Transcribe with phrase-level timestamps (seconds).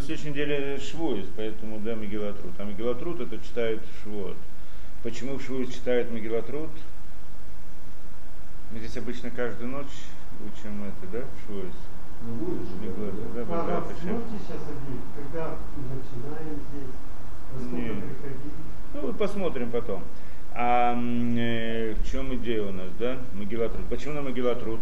[0.00, 2.52] на следующей неделе Швуис, поэтому да, Мегилатрут.
[2.58, 4.36] А Мегилатрут это читают Швуот.
[5.02, 6.70] Почему в Швуис читают Мегилатрут?
[8.72, 9.86] Мы здесь обычно каждую ночь
[10.40, 11.74] учим это, да, Швуис.
[12.22, 12.74] Ну, будет же,
[13.34, 13.84] да, да, да.
[13.94, 17.96] Сейчас объявить, когда начинаем здесь, Нет.
[17.96, 18.52] приходить?
[18.94, 20.02] Ну, вот посмотрим потом.
[20.54, 23.18] А э, в чем идея у нас, да?
[23.34, 23.86] Магилатрут.
[23.88, 24.80] Почему на Магилатрут?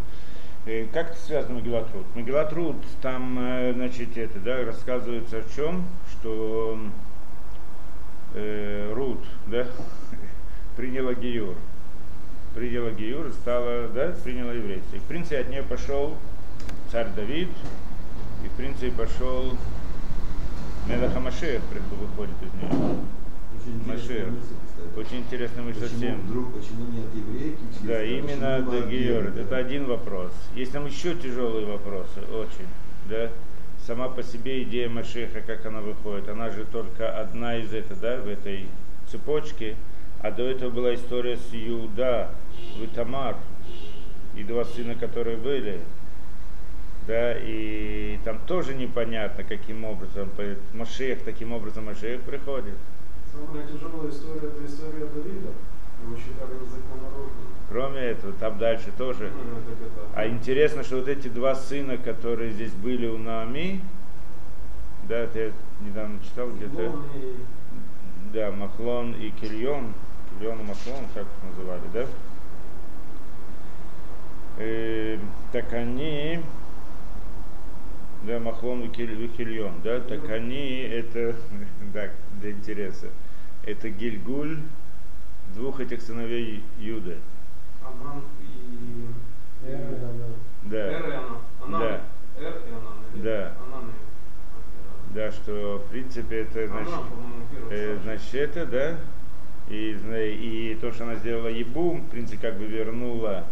[0.92, 2.04] Как это связано Магилатрут?
[2.14, 6.78] Магилатрут, там, э, значит, это, да, рассказывается о чем, что
[8.34, 9.66] э, Рут, да,
[10.76, 11.54] приняла Геюр.
[12.54, 14.96] Приняла Геюр стала, да, приняла еврейство.
[14.96, 16.18] И, в принципе, от нее пошел
[16.92, 17.48] царь Давид,
[18.44, 19.56] и, в принципе, пошел
[20.86, 21.62] Мелаха Машех,
[21.98, 22.98] выходит из нее.
[23.64, 24.67] Очень
[24.98, 26.20] Очень интересная мысль Почему совсем.
[26.22, 27.58] вдруг, почему не от еврейки?
[27.70, 28.90] чисто, Да, а именно Георг.
[28.90, 29.44] еврея?
[29.44, 30.32] Это один вопрос.
[30.56, 32.66] Есть там еще тяжелые вопросы, очень.
[33.08, 33.30] Да?
[33.86, 38.16] Сама по себе идея Машеха, как она выходит, она же только одна из этого, да,
[38.16, 38.66] в этой
[39.08, 39.76] цепочке.
[40.20, 42.30] А до этого была история с Иуда,
[42.80, 43.36] Витамар,
[44.36, 45.80] и два сына, которые были.
[47.06, 50.28] Да, и там тоже непонятно, каким образом
[50.74, 52.74] Машех, таким образом Машех приходит.
[53.46, 55.50] Самая тяжелая история это история Давида.
[56.02, 57.48] Его считали незаконнородным.
[57.70, 60.06] Кроме этого, там дальше тоже Ну, где-то.
[60.14, 63.82] А интересно, что вот эти два сына, которые здесь были у Наами,
[65.08, 66.92] да, это я недавно читал где-то,
[68.32, 69.92] да, Махлон и Кильон,
[70.38, 72.06] Кильон и Махлон, как их называли, да?
[74.58, 75.18] Э,
[75.52, 76.40] так они,
[78.24, 81.36] да, Махлон и Киль- и Кильон, да, так они, это,
[81.94, 83.06] да, для интереса,
[83.68, 84.58] это Гильгуль
[85.54, 87.18] двух этих сыновей Юды,
[87.82, 89.66] Анан и...
[89.66, 90.26] Эр, она.
[90.64, 90.78] да.
[90.78, 91.38] Эр и Анан.
[91.62, 91.80] Анан.
[91.80, 92.00] Да.
[92.38, 93.22] Эр и Анан.
[93.22, 93.56] Да.
[93.66, 96.94] Анан и- Да, что в принципе это значит,
[97.70, 98.96] э, значит это, да,
[99.68, 99.96] и,
[100.72, 103.44] и то, что она сделала Ебум, в принципе, как бы вернула,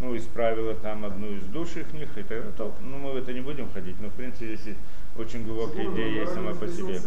[0.00, 2.74] ну, исправила там одну из душ их них, и тогда толк.
[2.80, 4.76] Ну, мы в это не будем ходить, но, в принципе, здесь
[5.16, 7.00] очень глубокая Секунду, идея есть сама по себе.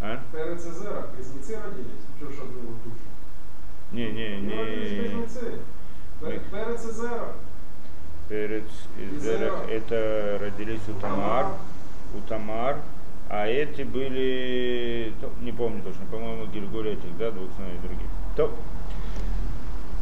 [0.00, 0.20] А?
[0.32, 2.04] И Зера, близнецы родились.
[2.18, 2.96] Чего ж одну душу?
[3.92, 5.00] Не, не, Они родились не.
[5.00, 5.52] близнецы.
[6.22, 7.32] Их- Перец и Зера.
[8.28, 8.64] Перец
[8.98, 11.46] и И Зерах, это родились у Тамар,
[12.14, 12.76] у Тамар,
[13.30, 18.06] а эти были, то, не помню точно, по-моему, Гильгуль этих, да, двух сыновей других.
[18.36, 18.54] То,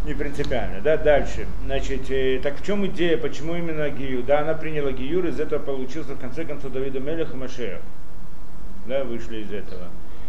[0.05, 1.47] не принципиально, да, дальше.
[1.65, 4.23] Значит, э, так в чем идея, почему именно Гию?
[4.25, 7.81] Да, она приняла Гиюр, из этого получился в конце концов Давида Мелех и Машех.
[8.87, 9.89] Да, вышли из этого.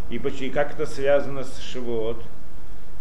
[0.09, 2.23] И, поч- и как это связано с Шивот?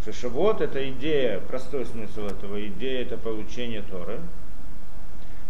[0.03, 4.21] Что Шивот это идея, простой смысл этого, идея это получение Торы.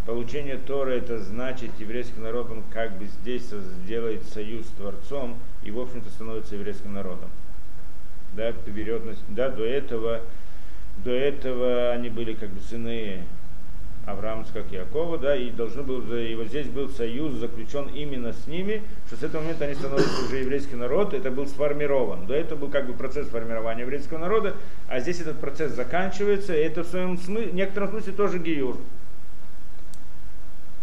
[0.05, 5.71] Получение Торы это значит еврейский народ, он как бы здесь сделает союз с Творцом и
[5.71, 7.29] в общем-то становится еврейским народом.
[8.33, 10.21] Да, берет да, до этого,
[11.03, 13.23] до этого они были как бы сыны
[14.07, 18.47] Авраама, как Якова, да, и должны был, и вот здесь был союз заключен именно с
[18.47, 22.25] ними, что с этого момента они становятся уже еврейский народ, это был сформирован.
[22.25, 24.55] До этого был как бы процесс формирования еврейского народа,
[24.87, 28.77] а здесь этот процесс заканчивается, и это в своем смысле, в некотором смысле тоже гиюр.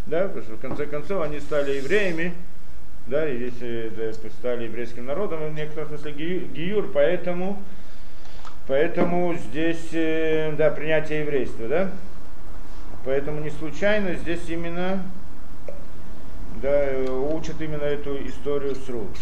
[0.04, 2.34] Да, потому что в конце концов они стали евреями,
[3.06, 7.62] да, и если да, стали еврейским народом, в некотором смысле гию- гиюр, поэтому,
[8.66, 11.90] поэтому здесь, э, да, принятие еврейства, да,
[13.04, 15.02] поэтому не случайно здесь именно,
[16.62, 19.16] да, э, учат именно эту историю с Рут.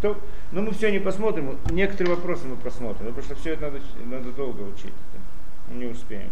[0.00, 0.18] То,
[0.50, 4.32] но мы все не посмотрим, некоторые вопросы мы просмотрим, потому что все это надо, надо
[4.32, 6.30] долго учить, да, не успеем.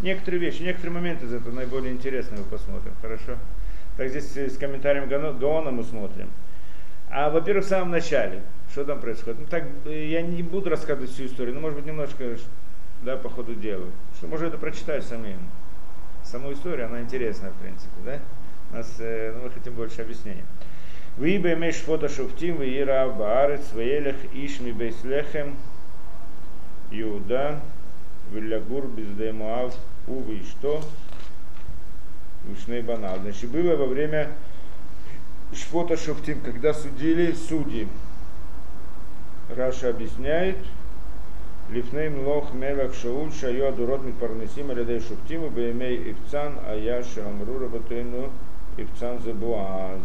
[0.00, 3.36] Некоторые вещи, некоторые моменты из этого наиболее интересные мы посмотрим, хорошо?
[3.96, 6.28] Так здесь э, с комментарием Гаона мы смотрим.
[7.10, 8.42] А, во-первых, в самом начале,
[8.72, 9.38] что там происходит?
[9.38, 12.36] Ну так, э, я не буду рассказывать всю историю, но может быть немножко,
[13.02, 13.86] да, по ходу дела.
[14.16, 15.38] Что можно это прочитать самим.
[16.24, 18.18] Саму историю, она интересная, в принципе, да?
[18.72, 20.46] Нас, э, ну, мы хотим больше объяснения.
[21.16, 25.56] Вы имеешь фото шуфтим, вы ира баарец, веелех, ишми бейслехем,
[26.90, 27.60] Иуда,
[28.30, 29.74] Виллягур, Бездаймуав,
[30.06, 30.82] Увы что?
[32.44, 33.18] Вишней банал.
[33.20, 34.30] Значит, было во время
[35.54, 37.88] Шфота Шуфтим, когда судили судьи.
[39.48, 40.58] Раша объясняет,
[41.74, 48.30] Лифней млох мелах шауль шайо адурот митпарнесим алядей шуфтим беймей ивцан аяша амрура батейну
[48.76, 49.98] ивцан зебуаз.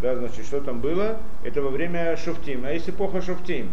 [0.00, 1.18] Да, значит, что там было?
[1.44, 2.64] Это во время шуфтим.
[2.64, 3.70] А есть эпоха шуфтим.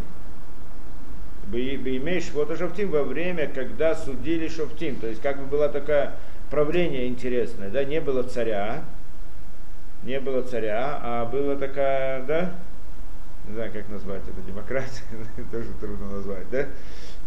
[1.47, 4.97] Беймей шфота шуфтим во время, когда судили шуфтим.
[4.97, 6.15] То есть как бы было такое
[6.51, 7.69] правление интересное.
[7.69, 7.85] Да?
[7.85, 8.83] Не было царя,
[10.03, 12.51] не было царя, а была такая, да,
[13.47, 15.03] не знаю, как назвать это, демократия,
[15.51, 16.65] тоже трудно назвать, да,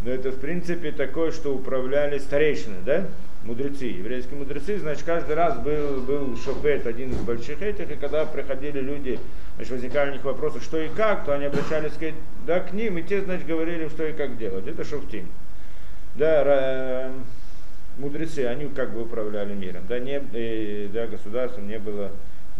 [0.02, 3.06] но это, в принципе, такое, что управляли старейшины, да,
[3.44, 8.24] мудрецы, еврейские мудрецы, значит, каждый раз был, был шопет, один из больших этих, и когда
[8.24, 9.18] приходили люди,
[9.56, 12.12] значит, возникали у них вопросы, что и как, то они обращались к,
[12.46, 14.66] да, к ним, и те, значит, говорили, что и как делать.
[14.66, 15.28] Это шофтим.
[16.14, 17.12] Да,
[17.98, 22.10] мудрецы, они как бы управляли миром, да, не, э, да, государством не было,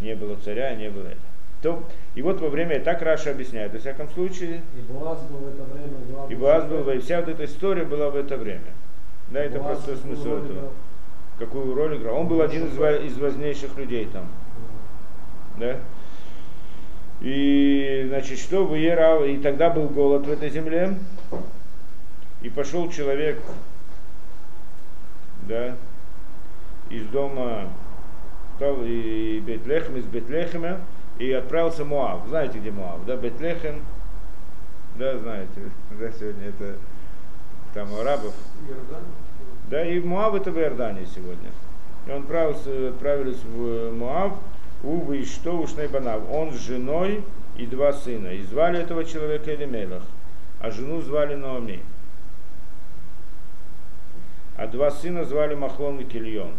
[0.01, 1.28] не было царя, не было этого.
[1.63, 1.83] То,
[2.15, 5.65] и вот во время, так Раша объясняет, во всяком случае, И Буаз был в это
[5.65, 6.31] время главным.
[6.31, 8.73] и Боаз был, и вся вот эта история была в это время.
[9.31, 10.53] Да, это Буаз просто смысл этого.
[10.53, 10.73] играл?
[11.39, 12.17] Какую роль играл?
[12.17, 12.75] Он был один из,
[13.07, 14.29] из важнейших людей там.
[15.59, 15.79] Да?
[17.21, 20.97] И, значит, что выерал, и тогда был голод в этой земле,
[22.43, 23.41] и пошел человек,
[25.43, 25.77] да,
[26.91, 27.69] из дома,
[28.61, 30.81] и Бетлехем, из Бетлехема,
[31.19, 32.27] и отправился в Муав.
[32.29, 33.83] Знаете, где Муав, да, Бетлехем,
[34.97, 35.61] да, знаете,
[35.99, 36.77] да, сегодня это
[37.75, 38.35] там арабов,
[38.69, 39.05] Иордан?
[39.71, 41.51] да, и Муав это в Иордании сегодня.
[42.07, 44.33] И он отправился, отправились в Муав,
[44.83, 46.23] Увы и что уж Банав.
[46.31, 47.25] Он с женой
[47.57, 48.29] и два сына.
[48.29, 50.05] И звали этого человека Элимелах,
[50.61, 51.83] а жену звали Наоми.
[54.57, 56.53] А два сына звали Махлон и Кильон.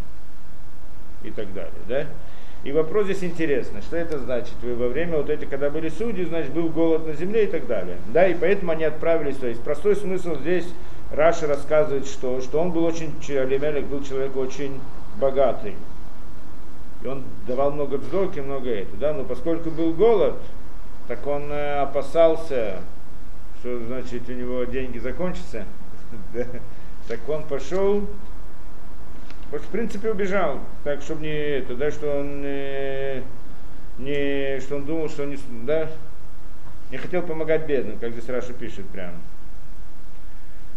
[1.23, 2.07] И так далее, да?
[2.63, 4.53] И вопрос здесь интересный, что это значит?
[4.61, 7.67] Вы во время вот эти, когда были судьи, значит, был голод на земле и так
[7.67, 7.97] далее.
[8.13, 10.65] Да, и поэтому они отправились, то есть простой смысл здесь
[11.11, 14.79] Раша рассказывает, что, что он был очень, Алимелек был человек очень
[15.19, 15.75] богатый.
[17.01, 20.35] И он давал много бздоки, много это, да, но поскольку был голод,
[21.07, 22.81] так он э, опасался,
[23.59, 25.65] что значит у него деньги закончатся.
[27.07, 28.05] Так он пошел,
[29.51, 33.21] вот, в принципе, убежал, так, чтобы не это, да, что он э,
[33.97, 35.89] не, что он думал, что он не, да,
[36.91, 39.15] не хотел помогать бедным, как здесь Раша пишет прямо.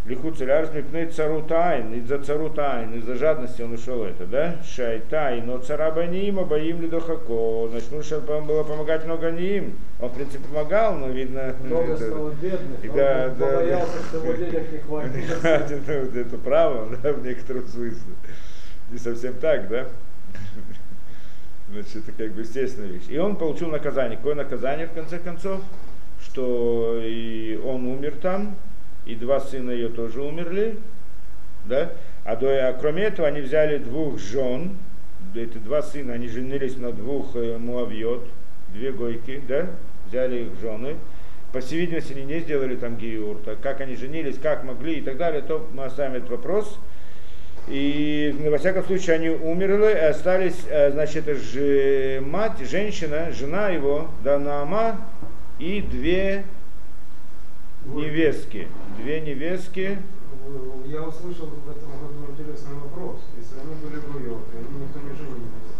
[0.05, 4.57] Лиху целярс мипней цару тайн, из-за цару тайн, из-за жадности он ушел это, да?
[4.65, 7.69] Шайтай, но цараба не им, а боим ли дохако.
[7.71, 9.75] Значит, нужно было помогать много не им.
[10.01, 11.55] Он, в принципе, помогал, но видно...
[11.63, 14.07] Много это- стало бедных, И да, да, побоялся, да.
[14.09, 15.31] что его денег не хватит.
[15.39, 18.13] Хватит, ну, это право, да, в некотором смысле.
[18.91, 19.87] Не совсем так, да?
[21.69, 23.07] Значит, это как бы естественная вещь.
[23.09, 24.17] И он получил наказание.
[24.17, 25.61] Какое наказание, в конце концов?
[26.21, 28.55] Что и он умер там,
[29.05, 30.77] и два сына ее тоже умерли,
[31.65, 31.91] да?
[32.25, 34.77] А, до, а кроме этого они взяли двух жен,
[35.35, 38.21] эти два сына, они женились на двух э, муавьет,
[38.73, 39.67] две гойки, да?
[40.07, 40.97] Взяли их жены.
[41.51, 45.01] По всей видимости, они не сделали там гиюр, так как они женились, как могли и
[45.01, 46.79] так далее, то мы оставим этот вопрос.
[47.67, 54.09] И во всяком случае они умерли, и остались, э, значит, же мать, женщина, жена его,
[54.23, 54.97] да, Наама,
[55.59, 56.43] и две
[57.85, 58.67] невестки.
[58.97, 59.97] Две невестки.
[60.85, 63.21] Я услышал в этом году интересный вопрос.
[63.37, 65.73] Если они были гуйот, и они никто не женились,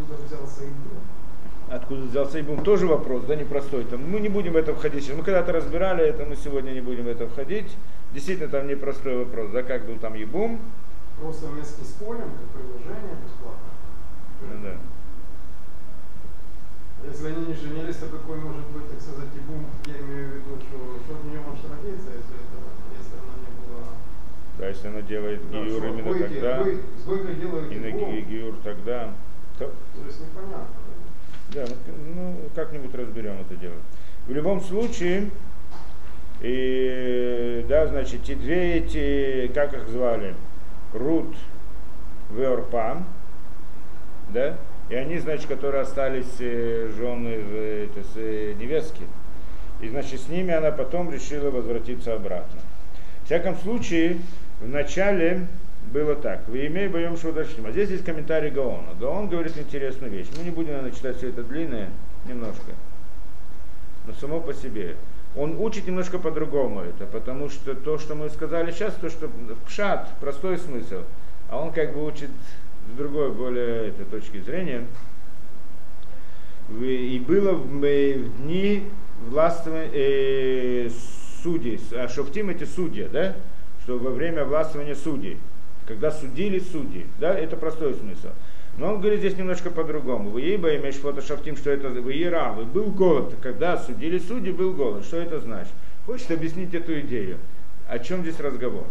[0.00, 1.00] откуда взялся дом?
[1.70, 2.64] Откуда взялся Ибум?
[2.64, 3.84] Тоже вопрос, да, непростой.
[3.84, 5.08] Там, мы не будем в это входить.
[5.14, 7.70] Мы когда-то разбирали это, мы сегодня не будем в это входить.
[8.12, 10.60] Действительно, там непростой вопрос, да, как был там Ебум.
[11.20, 13.70] Просто вместе с полем, как приложение бесплатно.
[14.42, 14.74] Ну, да.
[17.08, 20.34] Если они не женились, то какой может быть, так сказать, и бум, я имею в
[20.34, 22.56] виду, что, что от нее может родиться, если, это,
[22.98, 23.84] если она не была...
[24.58, 27.90] Да, если она делает Да, Гиюр именно гойки- тогда, гой- с гойкой делают и на
[27.90, 29.14] Ги- Гиюр тогда,
[29.58, 30.66] то То есть непонятно.
[31.54, 33.76] Да, ну, ну, как-нибудь разберем это дело.
[34.26, 35.30] В любом случае,
[36.40, 40.34] и, да, значит, и две эти, как их звали,
[40.92, 41.34] Рут
[42.30, 43.02] Веорпа,
[44.30, 44.56] да,
[44.88, 49.02] и они, значит, которые остались э, жены э, невестки.
[49.80, 52.60] И, значит, с ними она потом решила возвратиться обратно.
[53.22, 54.18] В всяком случае,
[54.60, 55.46] в начале
[55.92, 56.46] было так.
[56.48, 57.66] Вы имей боем шудашим.
[57.66, 58.94] А здесь есть комментарий Гаона.
[58.98, 60.26] Гаон говорит интересную вещь.
[60.36, 61.90] Мы не будем, наверное, читать все это длинное,
[62.26, 62.72] немножко.
[64.06, 64.96] Но само по себе.
[65.36, 69.30] Он учит немножко по-другому это, потому что то, что мы сказали сейчас, то, что
[69.66, 71.02] пшат, простой смысл,
[71.48, 72.30] а он как бы учит
[72.92, 74.86] с другой, более этой точки зрения.
[76.80, 78.88] И было в в дни
[79.28, 80.90] властвования э,
[81.42, 83.34] судей, а шофтим эти судьи, да,
[83.82, 85.38] что во время властвования судей,
[85.86, 88.28] когда судили судьи, да, это простой смысл.
[88.80, 90.30] Но он говорит здесь немножко по-другому.
[90.30, 94.72] Вы ейба имеешь фотошафтим, что это вы ера, вы был голод, когда судили судьи, был
[94.72, 95.04] голод.
[95.04, 95.74] Что это значит?
[96.06, 97.36] Хочет объяснить эту идею.
[97.90, 98.86] О чем здесь разговор?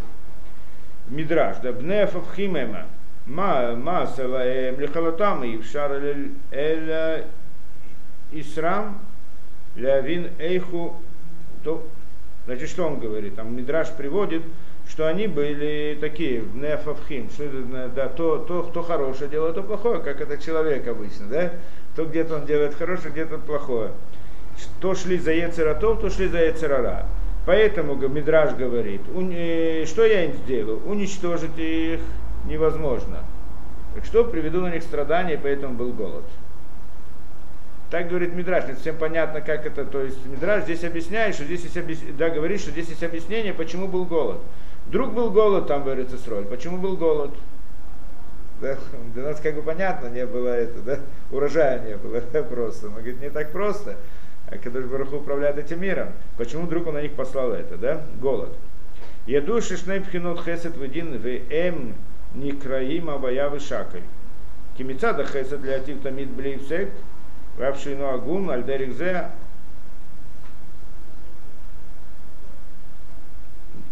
[1.07, 2.85] Мидраж, да, бнефов химема,
[3.25, 5.93] ма масала лихалатам и вшар
[6.51, 7.25] эль
[8.31, 8.99] исрам
[9.75, 11.01] лявин эйху
[11.63, 11.83] то
[12.45, 14.43] значит что он говорит там Мидраш приводит
[14.99, 20.01] что они были такие нефавхим, что это, да, то, то, кто хорошее делает, то плохое,
[20.01, 21.53] как это человек обычно, да?
[21.95, 23.91] То где-то он делает хорошее, где-то плохое.
[24.81, 27.05] То шли за Ецератов, то шли за Ецерара.
[27.45, 30.85] Поэтому Мидраж говорит, э, что я им сделаю?
[30.85, 32.01] Уничтожить их
[32.43, 33.19] невозможно.
[33.95, 36.25] Так что приведу на них страдания, поэтому был голод.
[37.89, 39.85] Так говорит Мидраш, не всем понятно, как это.
[39.85, 41.99] То есть Мидраш здесь объясняет, что здесь есть объяс...
[42.17, 44.41] да, говорит, что здесь есть объяснение, почему был голод.
[44.89, 46.45] Вдруг был голод там в Эрицесроль.
[46.45, 47.29] Почему был голод?
[48.59, 48.75] Да,
[49.13, 50.99] для нас как бы понятно, не было это, да?
[51.31, 52.87] Урожая не было да, просто.
[52.87, 53.97] Он говорит, не так просто.
[54.47, 58.01] А когда Бараху управляет этим миром, почему вдруг он на них послал это, да?
[58.19, 58.57] Голод.
[59.27, 61.93] Еду шишней пхинот хесет в один в эм
[62.33, 64.01] никраим абая вышакой.
[64.75, 66.89] Кимицада хесет для атив тамид блейвсек,
[67.59, 69.27] вавшину агун альдерикзе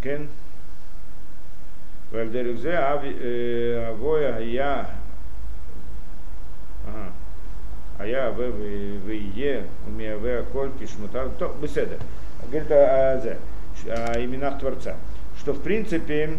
[0.02, 0.28] кен
[2.13, 2.93] ועל דרך זה
[3.91, 4.83] אבוי היה,
[7.99, 8.31] היה
[9.07, 11.97] ויהיה ומהווה הכל כשמותיו, טוב, בסדר.
[12.51, 14.97] Говорит о, о, о именах Творца.
[15.39, 16.39] Что в принципе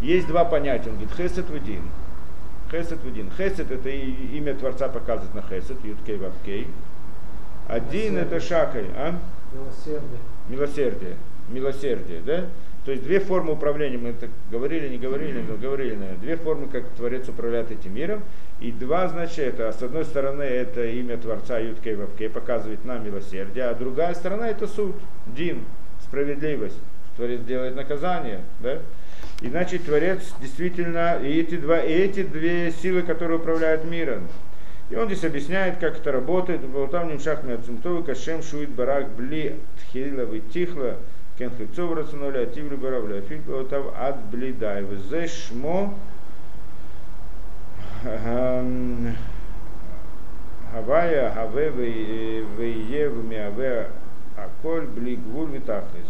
[0.00, 0.90] есть два понятия.
[0.90, 1.82] Он говорит хесед вадин.
[2.70, 3.30] Хесед вадин.
[3.36, 6.68] Хесед это имя Творца показывает на хесед, юткей вавкей.
[7.68, 9.18] Один это шакай, а?
[9.52, 10.18] Милосердие.
[10.48, 11.16] Милосердие.
[11.48, 12.46] Милосердие, да?
[12.85, 16.67] То есть две формы управления, мы это говорили, не говорили, но говорили, наверное, две формы,
[16.67, 18.23] как Творец управляет этим миром.
[18.59, 23.65] И два, значит, это, с одной стороны, это имя Творца Юткей Вавкей, показывает нам милосердие,
[23.65, 25.63] а другая сторона это суд, Дин,
[26.03, 26.79] справедливость.
[27.17, 28.79] Творец делает наказание, да?
[29.41, 34.27] И значит, Творец действительно, и эти, два, и эти две силы, которые управляют миром,
[34.89, 36.61] и он здесь объясняет, как это работает.
[36.91, 40.97] Там Нимшах Мяцумтовы, Кашем Шуит Барак Бли Тхила Тихла,
[41.37, 44.83] кен хлебцов рационоля, атив рыбарав, ляфиль пилотав ад блидай.
[44.83, 45.93] Взе шмо
[50.71, 51.69] Хавая, Хаве,
[52.57, 53.89] Вее, Вмиаве,
[54.37, 56.05] Аколь, Блигвуль, Витахлис.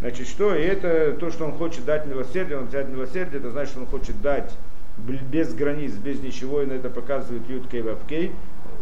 [0.00, 0.54] Значит, что?
[0.54, 3.86] И это то, что он хочет дать милосердие, он взять милосердие, это значит, что он
[3.86, 4.50] хочет дать
[4.96, 8.32] без границ, без ничего, и на это показывает Юд Кей Вавкей.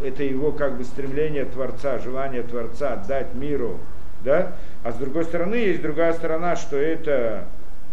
[0.04, 3.78] Это его как бы стремление Творца, желание Творца дать миру
[4.22, 4.52] да?
[4.84, 7.44] А с другой стороны, есть другая сторона, что это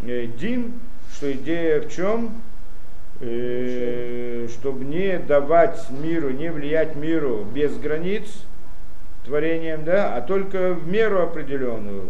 [0.01, 0.73] э, Дин,
[1.13, 2.41] что идея в чем?
[3.21, 8.25] Э, чтобы не давать миру, не влиять миру без границ
[9.23, 12.09] творением, да, а только в меру определенную.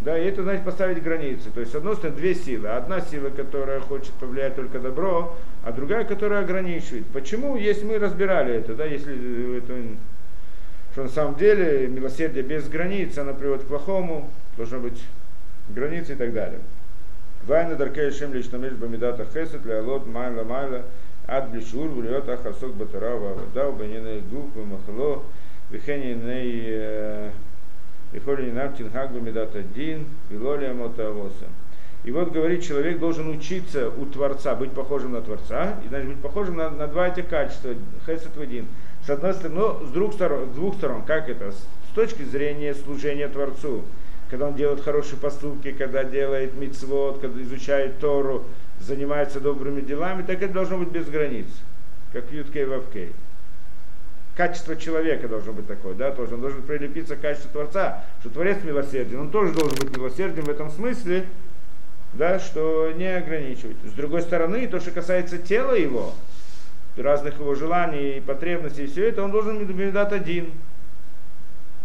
[0.00, 1.50] Да, и это значит поставить границы.
[1.50, 2.68] То есть, с одной стороны, две силы.
[2.68, 7.06] Одна сила, которая хочет повлиять только добро, а другая, которая ограничивает.
[7.06, 7.56] Почему?
[7.56, 9.74] Если мы разбирали это, да, если это
[10.92, 15.00] что на самом деле милосердие без границ, оно приводит к плохому, должно быть
[15.68, 16.60] границы и так далее.
[17.46, 20.84] Вайна даркей шем лишь намеш бамидата хесет леалот майла майла
[21.26, 25.22] ад блишур влиот ахасок батарава вода банина гуф махало
[25.70, 27.30] вихени ней
[28.12, 31.46] Вихоли нам тинхак бамидата дин вилолия мотавоса.
[32.02, 36.20] И вот говорит, человек должен учиться у Творца, быть похожим на Творца, и значит быть
[36.20, 37.74] похожим на, на два этих качества,
[38.06, 38.66] хесет в один.
[39.06, 41.52] С одной стороны, но с двух сторон, с двух сторон, как это?
[41.52, 43.82] С точки зрения служения Творцу,
[44.28, 48.44] когда он делает хорошие поступки, когда делает мицвод, когда изучает Тору,
[48.78, 51.46] занимается добрыми делами, так это должно быть без границ,
[52.12, 53.12] как Юткей Вавкей.
[54.36, 58.62] Качество человека должно быть такое, да, тоже он должен прилепиться к качеству Творца, что Творец
[58.62, 61.26] милосерден, он тоже должен быть милосерден в этом смысле,
[62.12, 63.76] да, что не ограничивать.
[63.84, 66.14] С другой стороны, то, что касается тела его,
[66.96, 70.52] разных его желаний и потребностей, и все это, он должен медат один.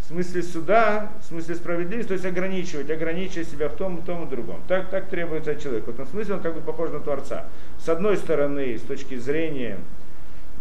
[0.01, 4.25] В смысле суда, в смысле справедливости, то есть ограничивать, ограничивать себя в том, и том
[4.25, 4.61] и другом.
[4.67, 5.87] Так, так требуется от человека.
[5.91, 7.45] В этом смысле он как бы похож на Творца.
[7.79, 9.79] С одной стороны, с точки зрения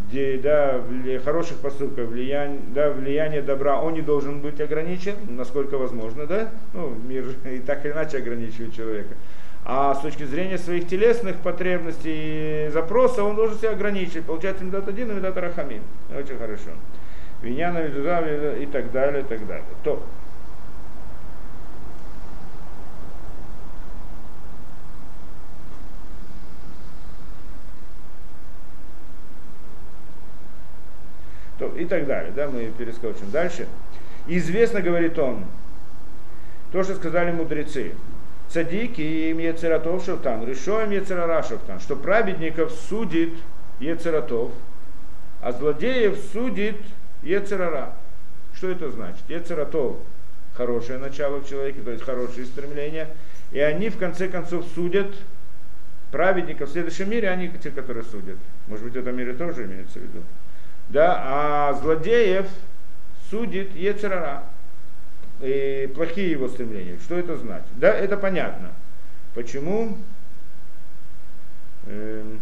[0.08, 0.82] где, да,
[1.24, 6.50] хороших поступков, влияние, да, влияние добра, он не должен быть ограничен, насколько возможно, да?
[6.72, 9.14] Ну, мир и так или иначе ограничивает человека.
[9.66, 14.24] А с точки зрения своих телесных потребностей и запроса он должен себя ограничить.
[14.24, 15.82] Получается медат один и медат рахамин.
[16.14, 16.70] Очень хорошо.
[17.40, 19.64] Виняна, медуза и так далее, и так далее.
[19.82, 20.02] То.
[31.58, 32.32] То, и так далее.
[32.36, 33.66] Да, мы перескочим дальше.
[34.26, 35.44] Известно, говорит он,
[36.72, 37.94] то, что сказали мудрецы.
[38.54, 43.34] Цадик и им Ецератов Шофтан, решоем Ецерара Шофтан, что праведников судит
[43.80, 44.52] Ецератов,
[45.42, 46.76] а злодеев судит
[47.24, 47.94] Ецерара.
[48.54, 49.28] Что это значит?
[49.28, 49.96] Ецератов–
[50.54, 53.08] хорошее начало в человеке, то есть хорошие стремления,
[53.50, 55.12] и они в конце концов судят
[56.12, 58.36] праведников в следующем мире, они те, которые судят.
[58.68, 60.22] Может быть, в этом мире тоже имеется в виду.
[60.90, 62.46] Да, а злодеев
[63.30, 64.44] судит Ецерара
[65.40, 66.98] и плохие его стремления.
[66.98, 67.68] Что это значит?
[67.76, 68.72] Да, это понятно.
[69.34, 69.98] Почему?
[71.86, 72.40] Эм,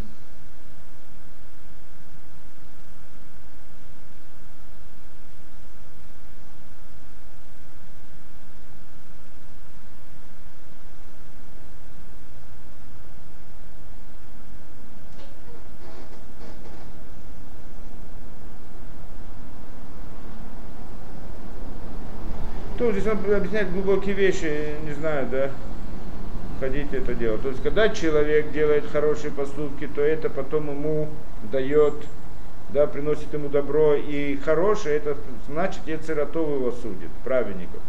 [22.83, 25.51] Тут здесь он объясняет глубокие вещи, не знаю, да,
[26.59, 27.41] хотите это делать.
[27.41, 31.09] То есть, когда человек делает хорошие поступки, то это потом ему
[31.53, 31.95] дает,
[32.71, 33.95] да, приносит ему добро.
[33.95, 35.17] И хорошее, это
[35.49, 37.81] значит, Ецератов его судит, праведников.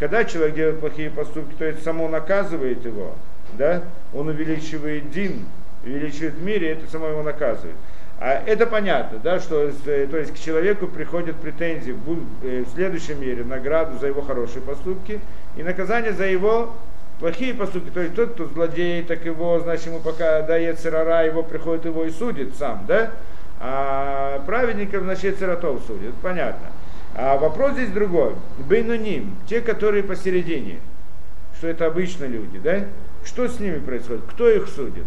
[0.00, 3.14] Когда человек делает плохие поступки, то это само наказывает его,
[3.56, 5.46] да, он увеличивает дин,
[5.84, 7.76] увеличивает в мире, это само его наказывает.
[8.20, 12.74] А это понятно, да, что э, то есть к человеку приходят претензии в, э, в
[12.74, 15.20] следующем мире, награду за его хорошие поступки
[15.56, 16.74] и наказание за его
[17.18, 17.88] плохие поступки.
[17.88, 22.04] То есть тот, кто злодей, так его, значит, ему пока дает сырара, его приходит его
[22.04, 23.12] и судит сам, да?
[23.58, 26.66] А праведников, значит, сиротов судит, понятно.
[27.14, 28.34] А вопрос здесь другой.
[28.58, 30.80] Бейнуним, те, которые посередине,
[31.56, 32.84] что это обычно люди, да?
[33.24, 34.24] Что с ними происходит?
[34.28, 35.06] Кто их судит?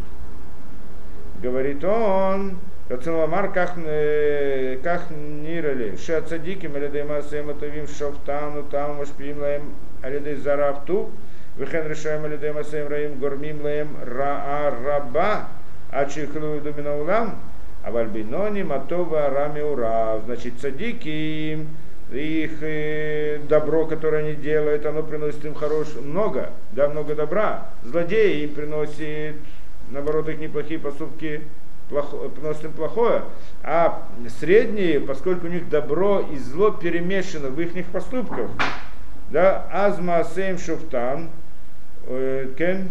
[1.44, 2.58] Говорит он,
[2.90, 11.12] Рацинламар как нирали, ше цадики, малидей масэм атовим шофтану, там машпиим лаем, алидей зарафту,
[11.58, 15.48] вихен решаем алидей масэм раим гормим лаем раа раба,
[15.92, 17.40] а чихлу думина улам,
[17.86, 20.20] а вальбинони матова рами ура.
[20.26, 21.66] Значит, цадики,
[22.12, 27.70] их э, добро, которое они делают, оно приносит им хорош много, да, много добра.
[27.84, 29.38] Злодеи им приносит,
[29.90, 31.44] наоборот, их неплохие поступки
[31.94, 33.24] плохое, приносит им плохое,
[33.64, 34.04] а
[34.40, 38.50] средние, поскольку у них добро и зло перемешано в их поступках,
[39.30, 41.30] да, азма сейм шуфтан,
[42.08, 42.90] э, кен,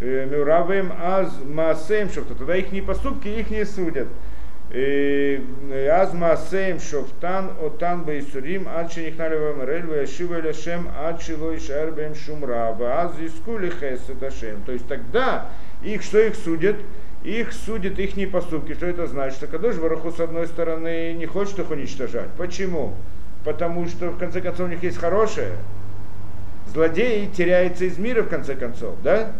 [0.00, 4.08] э, мюравым аз маасеем шофта, тогда их поступки их не судят.
[4.70, 5.40] Э,
[5.90, 14.22] аз маасеем шофтан отан бейсурим вамарель вяшива ляшем ад шилой шарбем шумра аз искули хесет
[14.22, 14.62] ашем.
[14.66, 15.46] То есть тогда
[15.82, 16.76] их, что их судят?
[17.24, 18.74] Их судят их поступки.
[18.74, 19.38] Что это значит?
[19.38, 22.28] Что Кадош Бараху с одной стороны не хочет их уничтожать.
[22.36, 22.94] Почему?
[23.44, 25.52] Потому что в конце концов у них есть хорошее.
[26.72, 29.32] Злодей теряется из мира в конце концов, да?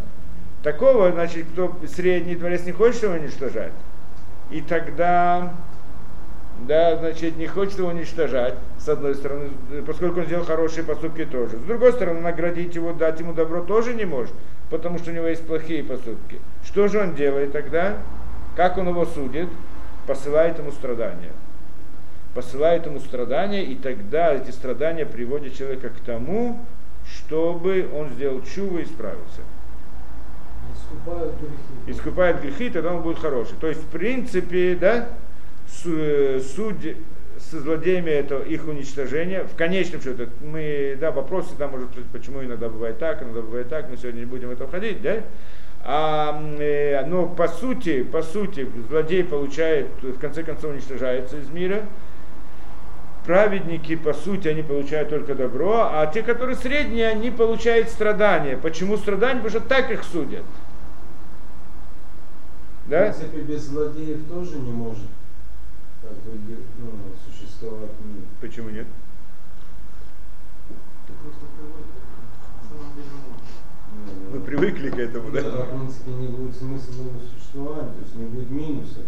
[0.63, 3.73] Такого, значит, кто средний дворец не хочет его уничтожать.
[4.51, 5.55] И тогда,
[6.67, 9.51] да, значит, не хочет его уничтожать, с одной стороны,
[9.87, 11.59] поскольку он сделал хорошие поступки тоже.
[11.59, 14.33] С другой стороны, наградить его, дать ему добро тоже не может
[14.71, 16.39] потому что у него есть плохие поступки.
[16.65, 17.99] Что же он делает тогда?
[18.57, 19.49] Как он его судит?
[20.07, 21.33] Посылает ему страдания.
[22.35, 26.61] Посылает ему страдания, и тогда эти страдания приводят человека к тому,
[27.07, 29.43] чтобы он сделал чуву и исправился.
[30.75, 31.99] Искупают грехи.
[31.99, 33.57] Искупает грехи, тогда он будет хороший.
[33.61, 35.09] То есть, в принципе, да,
[35.85, 36.97] э, судь
[37.51, 39.45] со злодеями это их уничтожение.
[39.45, 43.69] В конечном счете, мы, да, вопрос всегда может быть, почему иногда бывает так, иногда бывает
[43.69, 45.23] так, мы сегодня не будем в это входить, да?
[45.85, 51.87] А, э, но по сути, по сути, злодей получает, в конце концов, уничтожается из мира.
[53.25, 58.57] Праведники, по сути, они получают только добро, а те, которые средние, они получают страдания.
[58.57, 59.41] Почему страдания?
[59.41, 60.45] Потому что так их судят.
[62.87, 63.13] Да?
[63.13, 65.05] В принципе, без злодеев тоже не может
[66.03, 66.39] как бы,
[66.79, 66.91] ну,
[67.67, 68.25] мир.
[68.41, 68.87] Почему нет?
[71.07, 71.87] Ты просто привык.
[72.63, 73.49] На самом деле может.
[74.33, 75.43] Мы привыкли к этому, да?
[75.43, 79.01] Тогда, в принципе, не будет смысла существования, то есть не будет минуса.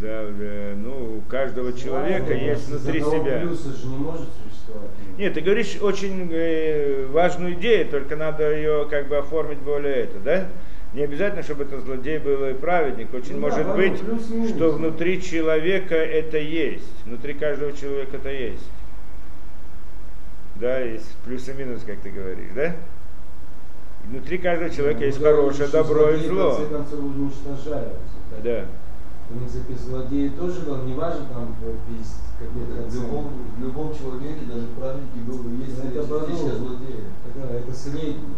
[0.00, 3.40] Да, э, ну, у каждого человека да, есть внутри себя.
[3.40, 4.90] Плюса же не может существовать.
[5.18, 10.18] Нет, ты говоришь очень э, важную идею, только надо ее как бы оформить более это,
[10.20, 10.48] да?
[10.94, 13.12] Не обязательно, чтобы это злодей был и праведник.
[13.12, 14.50] Очень Ну да, может ладно, быть, плюс-минус.
[14.50, 16.88] что внутри человека это есть.
[17.04, 18.64] Внутри каждого человека это есть.
[20.54, 22.76] Да, есть плюс и минус, как ты говоришь, да?
[24.04, 26.50] Внутри каждого человека Ну, есть да, хорошее добро и зло.
[26.52, 27.98] В конце концов, уничтожаются.
[28.44, 28.64] Да.
[29.24, 33.94] В принципе, злодеи тоже, там, не важно, там, по 50 какой-то В любом, в любом
[33.96, 37.02] человеке, даже в праведнике, был, есть Это частичка злодея.
[37.34, 38.34] Да, это средний.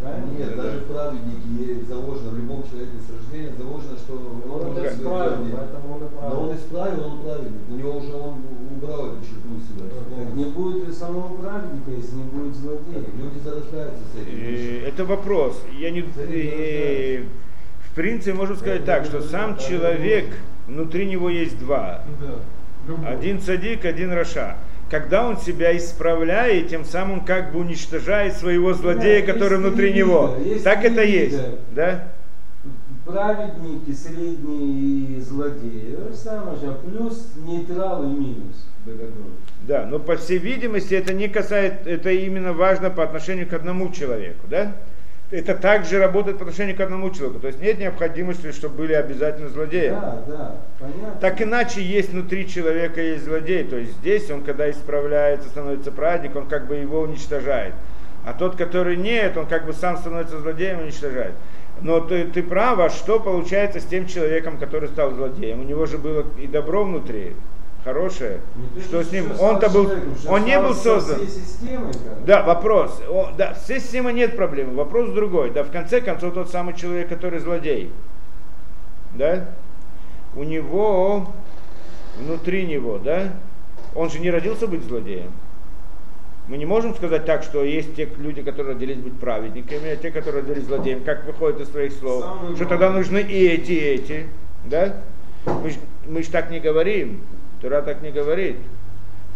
[0.00, 0.30] Правильно?
[0.38, 4.94] Нет, даже в праведнике заложено, в любом человеке с рождения заложено, что Он он это
[4.94, 6.54] исправил, поэтому он и Но он правил.
[6.54, 7.60] исправил, он праведник.
[7.68, 8.34] У него уже он
[8.76, 9.84] убрал эту черту себя.
[9.90, 13.04] Так не будет ли самого праведника, если не будет злодея?
[13.18, 14.38] Люди зарождаются с этим.
[14.40, 15.62] Э, Это вопрос.
[15.78, 17.24] Я не, э,
[17.90, 20.26] в принципе, можно сказать так, что сам человек,
[20.66, 22.04] внутри него есть два.
[23.06, 24.56] Один садик, один раша.
[24.90, 29.98] Когда он себя исправляет, тем самым как бы уничтожает своего злодея, Да, который внутри три
[30.00, 30.36] него.
[30.64, 31.38] Так три это есть.
[31.72, 32.08] Да?
[33.06, 35.94] Праведники, средний и злодеи.
[35.96, 38.66] То же самое же, плюс нейтрал и минус.
[39.66, 43.90] Да, но по всей видимости это не касается, это именно важно по отношению к одному
[43.90, 44.72] человеку, да?
[45.30, 47.38] Это также работает по отношению к одному человеку.
[47.38, 49.90] То есть нет необходимости, чтобы были обязательно злодеи.
[49.90, 51.20] Да, да, понятно.
[51.20, 53.62] Так иначе есть внутри человека есть злодей.
[53.62, 57.74] То есть здесь он, когда исправляется, становится праведник, он как бы его уничтожает.
[58.26, 61.34] А тот, который нет, он как бы сам становится злодеем и уничтожает.
[61.80, 65.60] Но ты, ты прав, а что получается с тем человеком, который стал злодеем?
[65.60, 67.34] У него же было и добро внутри,
[67.84, 68.40] хорошее.
[68.74, 69.32] То, Что с ним?
[69.38, 69.90] Он-то был,
[70.28, 71.26] он не был со создан.
[71.26, 71.92] системой.
[72.26, 73.00] Да, вопрос.
[73.08, 74.74] О, да, с системой нет проблемы.
[74.74, 75.50] Вопрос другой.
[75.50, 77.90] Да, в конце концов, тот самый человек, который злодей,
[79.14, 79.46] да,
[80.34, 81.28] у него,
[82.18, 83.32] внутри него, да,
[83.94, 85.32] он же не родился быть злодеем.
[86.48, 90.10] Мы не можем сказать так, что есть те люди, которые родились быть праведниками, а те,
[90.10, 93.78] которые родились злодеями, как выходит из твоих слов, Самый что тогда нужны и эти, и
[93.78, 94.26] эти,
[94.64, 94.96] да?
[95.46, 95.74] Мы ж,
[96.08, 97.20] мы ж так не говорим,
[97.60, 98.56] Тура так не говорит.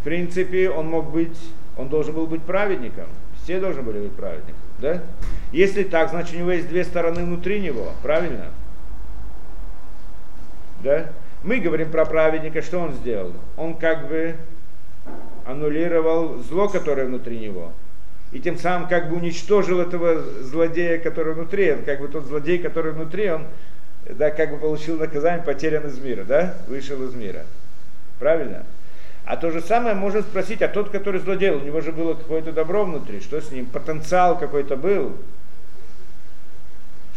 [0.00, 1.38] В принципе, он мог быть,
[1.76, 3.06] он должен был быть праведником,
[3.42, 5.02] все должны были быть праведником, да?
[5.52, 8.46] Если так, значит у него есть две стороны внутри него, правильно?
[10.82, 11.10] Да?
[11.42, 13.32] Мы говорим про праведника, что он сделал?
[13.56, 14.34] Он как бы
[15.46, 17.72] аннулировал зло, которое внутри него.
[18.32, 21.72] И тем самым как бы уничтожил этого злодея, который внутри.
[21.72, 23.46] Он как бы тот злодей, который внутри, он
[24.10, 26.56] да, как бы получил наказание, потерян из мира, да?
[26.66, 27.44] Вышел из мира.
[28.24, 28.64] Правильно?
[29.26, 32.52] А то же самое можно спросить, а тот, который злодей, у него же было какое-то
[32.52, 33.66] добро внутри, что с ним?
[33.66, 35.12] Потенциал какой-то был.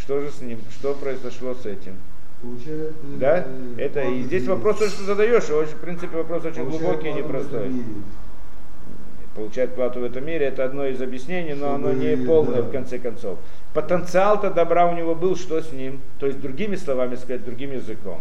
[0.01, 0.59] Что же с ним?
[0.69, 1.95] Что произошло с этим?
[2.41, 3.45] Получает, Да?
[3.47, 6.81] э, Это и здесь за- вопрос, то, что задаешь, очень, в принципе, вопрос очень получает
[6.81, 7.69] глубокий и непростой.
[7.69, 7.85] мире.
[9.33, 12.67] Получает плату в этом мире, это одно из объяснений, но оно не Чтобы, полное да.
[12.67, 13.39] в конце концов.
[13.73, 16.01] Потенциал-то добра у него был, что с ним?
[16.19, 18.19] То есть другими словами сказать, другим языком.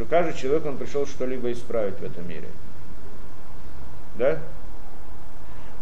[0.00, 2.48] Что каждый человек, он пришел что-либо исправить в этом мире.
[4.16, 4.38] Да?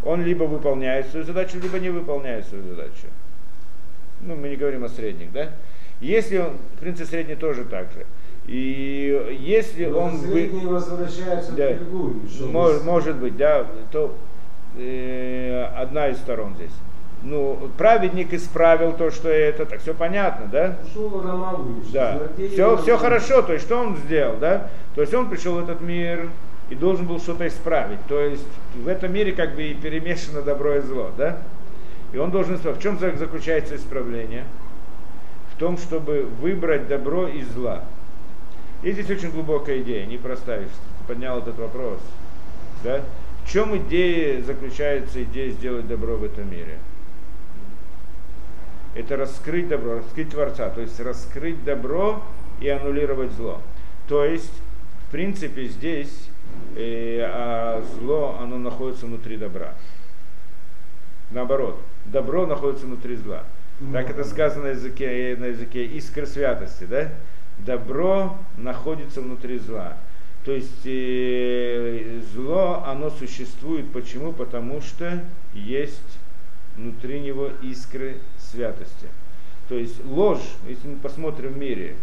[0.05, 3.07] Он либо выполняет свою задачу, либо не выполняет свою задачу.
[4.21, 5.53] Ну, мы не говорим о средних, да?
[6.01, 8.07] Если он, в принципе, средний тоже так же.
[8.49, 10.17] И если Но он...
[10.17, 11.75] вы- средний возвращается Да.
[11.75, 12.15] в другую.
[12.51, 14.17] Мож- может быть, да, то
[14.77, 16.73] э, одна из сторон здесь.
[17.23, 20.77] Ну, праведник исправил то, что это, так все понятно, да?
[20.89, 22.21] Ушел Ромаву, Да.
[22.53, 24.71] Все, все хорошо, то есть что он сделал, да?
[24.95, 26.29] То есть он пришел в этот мир
[26.71, 27.99] и должен был что-то исправить.
[28.09, 31.39] То есть в этом мире как бы и перемешано добро и зло, да?
[32.13, 32.79] И он должен исправить.
[32.79, 34.45] В чем за- заключается исправление?
[35.55, 37.83] В том, чтобы выбрать добро из зла.
[38.83, 40.69] И здесь очень глубокая идея, непростая.
[41.09, 41.99] Поднял этот вопрос.
[42.85, 43.01] Да?
[43.45, 46.79] В чем идея заключается идея сделать добро в этом мире?
[48.99, 52.21] Это раскрыть добро, раскрыть Творца, то есть раскрыть добро
[52.61, 53.63] и аннулировать зло.
[54.09, 54.53] То есть,
[55.07, 56.29] в принципе, здесь
[56.75, 59.75] э, а зло, оно находится внутри добра.
[61.31, 63.45] Наоборот, добро находится внутри зла.
[63.93, 67.13] Так это сказано на языке, на языке искры святости, да?
[67.59, 69.97] Добро находится внутри зла.
[70.45, 73.93] То есть э, зло, оно существует.
[73.93, 74.33] Почему?
[74.33, 75.23] Потому что
[75.55, 76.19] есть
[76.79, 78.19] внутри него искры
[78.51, 79.09] святости.
[79.69, 81.97] То есть ложь, если мы посмотрим в мире,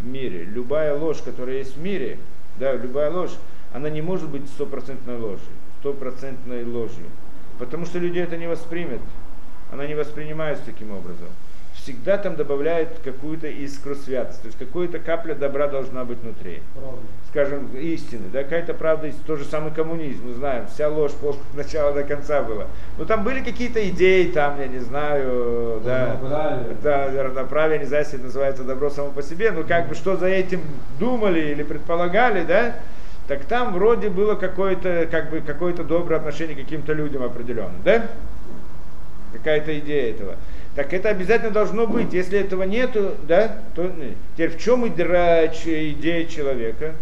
[0.00, 2.18] в мире, любая ложь, которая есть в мире,
[2.58, 3.32] да, любая ложь,
[3.72, 5.46] она не может быть стопроцентной ложью,
[5.80, 7.06] стопроцентной ложью.
[7.58, 9.02] Потому что люди это не воспримут.
[9.70, 11.28] Она не воспринимается таким образом.
[11.74, 14.42] Всегда там добавляют какую-то искру святости.
[14.42, 16.62] То есть какая-то капля добра должна быть внутри.
[16.74, 16.98] Правда.
[17.30, 21.92] Скажем, истины, да, какая-то правда, тот же самый коммунизм, мы знаем, вся ложь от начала
[21.92, 22.66] до конца была.
[22.98, 26.76] Но там были какие-то идеи, там, я не знаю, да, Равноправие.
[26.82, 30.16] да, равноправие, не знаю, если это называется добро само по себе, но как бы что
[30.16, 30.60] за этим
[30.98, 32.74] думали или предполагали, да,
[33.28, 38.08] так там вроде было какое-то, как бы, какое-то доброе отношение к каким-то людям определенным, да?
[39.32, 40.34] Какая-то идея этого.
[40.74, 42.12] Так это обязательно должно быть.
[42.12, 46.94] Если этого нету, да, то ну, теперь в чем идея человека?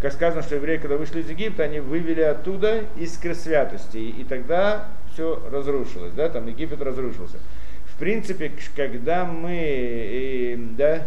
[0.00, 4.88] Как сказано, что евреи, когда вышли из Египта, они вывели оттуда искры святости, и тогда
[5.12, 7.36] все разрушилось, да, там Египет разрушился.
[7.84, 11.06] В принципе, когда мы, э, да,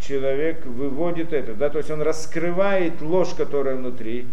[0.00, 4.26] человек выводит это, да, то есть он раскрывает ложь, которая внутри,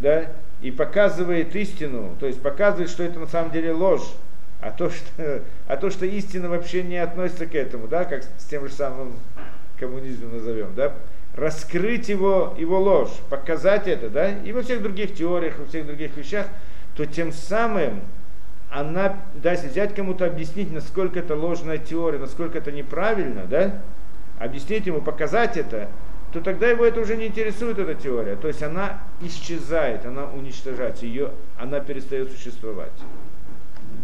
[0.00, 0.26] да,
[0.60, 4.14] и показывает истину, то есть показывает, что это на самом деле ложь,
[4.60, 8.44] а то, что, а то, что истина вообще не относится к этому, да, как с
[8.44, 9.14] тем же самым
[9.78, 10.92] коммунизмом назовем, да,
[11.34, 16.16] раскрыть его, его ложь, показать это, да, и во всех других теориях, во всех других
[16.16, 16.46] вещах,
[16.96, 18.02] то тем самым
[18.70, 23.82] она, да, если взять кому-то объяснить, насколько это ложная теория, насколько это неправильно, да,
[24.38, 25.88] объяснить ему, показать это,
[26.32, 28.34] то тогда его это уже не интересует, эта теория.
[28.34, 32.92] То есть она исчезает, она уничтожается, ее, она перестает существовать.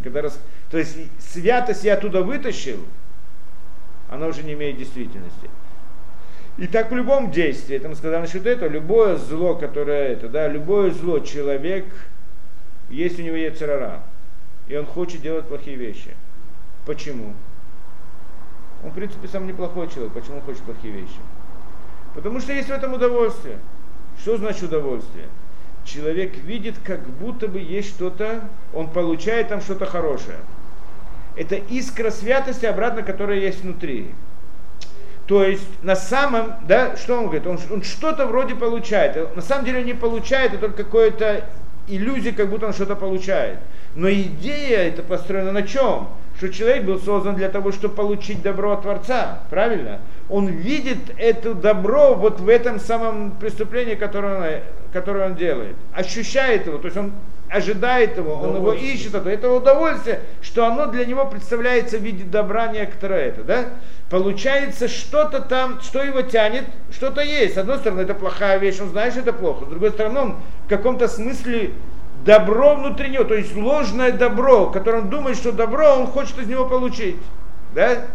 [0.04, 0.40] Когда рас...
[0.70, 2.84] То есть святость я оттуда вытащил,
[4.08, 5.50] она уже не имеет действительности.
[6.60, 10.46] И так в любом действии, это мы сказали насчет этого, любое зло, которое это, да,
[10.46, 11.86] любое зло человек,
[12.90, 14.02] есть у него яцерара,
[14.68, 16.14] и он хочет делать плохие вещи.
[16.84, 17.32] Почему?
[18.84, 20.12] Он, в принципе, сам неплохой человек.
[20.12, 21.18] Почему он хочет плохие вещи?
[22.14, 23.58] Потому что есть в этом удовольствие.
[24.20, 25.28] Что значит удовольствие?
[25.86, 28.44] Человек видит, как будто бы есть что-то,
[28.74, 30.36] он получает там что-то хорошее.
[31.36, 34.12] Это искра святости обратно, которая есть внутри.
[35.30, 37.46] То есть на самом, да, что он говорит?
[37.46, 39.36] Он, он что-то вроде получает.
[39.36, 41.44] На самом деле он не получает, это только какое-то
[41.86, 43.58] иллюзия, как будто он что-то получает.
[43.94, 46.08] Но идея это построена на чем?
[46.36, 50.00] Что человек был создан для того, чтобы получить добро от Творца, правильно?
[50.28, 54.62] Он видит это добро вот в этом самом преступлении, которое он,
[54.92, 55.76] которое он делает.
[55.94, 57.12] Ощущает его, то есть он
[57.50, 62.24] ожидает его, он его ищет, это, это удовольствие, что оно для него представляется в виде
[62.24, 63.64] добра некоторое это, да?
[64.08, 67.54] Получается что-то там, что его тянет, что-то есть.
[67.54, 69.64] С одной стороны, это плохая вещь, он знает, что это плохо.
[69.64, 71.72] С другой стороны, он в каком-то смысле
[72.24, 76.46] добро внутри него, то есть ложное добро, которое он думает, что добро, он хочет из
[76.46, 77.16] него получить.
[77.74, 78.06] Да?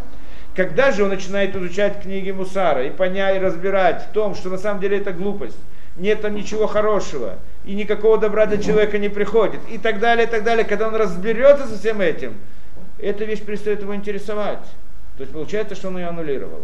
[0.56, 4.58] Когда же он начинает изучать книги Мусара и понять, и разбирать в том, что на
[4.58, 5.58] самом деле это глупость,
[5.98, 10.30] нет там ничего хорошего, и никакого добра для человека не приходит, и так далее, и
[10.30, 12.36] так далее, когда он разберется со всем этим,
[13.00, 14.64] эта вещь перестает его интересовать.
[15.18, 16.64] То есть получается, что он ее аннулировал.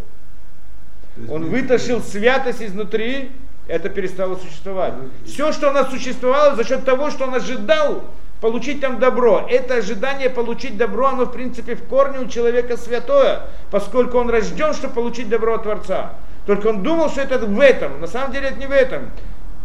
[1.30, 3.32] Он вытащил святость изнутри,
[3.68, 4.94] это перестало существовать.
[5.26, 8.04] Все, что у нас существовало за счет того, что он ожидал
[8.40, 9.46] получить там добро.
[9.50, 14.74] Это ожидание получить добро, оно в принципе в корне у человека святое, поскольку он рожден,
[14.74, 16.14] чтобы получить добро от Творца.
[16.46, 18.02] Только он думал, что это в этом.
[18.02, 19.12] На самом деле это не в этом.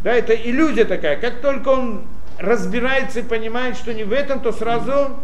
[0.07, 1.16] Да, это иллюзия такая.
[1.16, 2.03] Как только он
[2.38, 5.16] разбирается и понимает, что не в этом, то сразу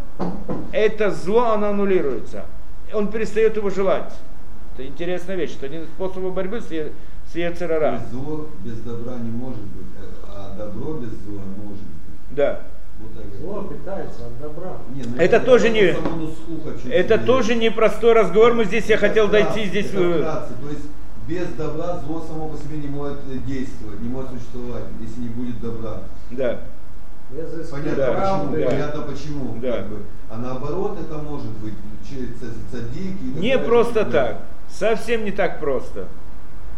[0.73, 2.47] это зло, оно аннулируется.
[2.92, 4.12] Он перестает его желать.
[4.75, 5.53] Это интересная вещь.
[5.57, 6.90] Это один из способов борьбы с, е-
[7.31, 8.01] с Ецерара.
[8.11, 9.87] зло без добра не может быть,
[10.27, 12.33] а а добро без зла может быть.
[12.33, 12.62] Да.
[12.99, 13.40] Вот так.
[13.40, 14.79] Зло питается от добра.
[14.97, 15.95] Не, ну Это тоже не-
[16.90, 18.55] Это тоже непростой разговор.
[18.55, 19.90] Мы здесь, я Это хотел вкратце, дойти здесь.
[19.95, 20.49] это
[21.33, 25.61] без добра зло само по себе не может действовать, не может существовать, если не будет
[25.61, 26.01] добра.
[26.31, 26.61] Да.
[27.71, 28.66] Понятно Да, почему, да.
[28.66, 29.59] понятно почему.
[29.62, 29.73] Да.
[29.73, 29.97] как бы.
[30.31, 31.73] А наоборот это может быть
[32.07, 32.29] через
[32.71, 34.42] так Не просто так.
[34.68, 36.09] Совсем не так просто.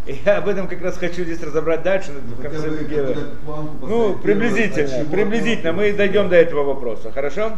[0.07, 3.17] И я об этом как раз хочу здесь разобрать дальше, Ну, в конце бы
[3.81, 5.73] Ну, приблизительно, чего приблизительно.
[5.73, 7.53] Мы дойдем до этого вопроса, хорошо?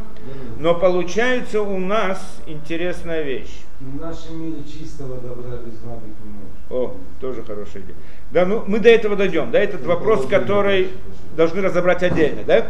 [0.58, 3.62] Но получается у нас интересная вещь.
[3.80, 6.12] В нашем мире чистого добра без зла быть.
[6.70, 7.96] О, тоже хорошая идея.
[8.30, 9.50] Да, ну мы до этого дойдем.
[9.50, 10.88] Да, этот Ну, вопрос, который
[11.36, 12.66] должны разобрать отдельно, да?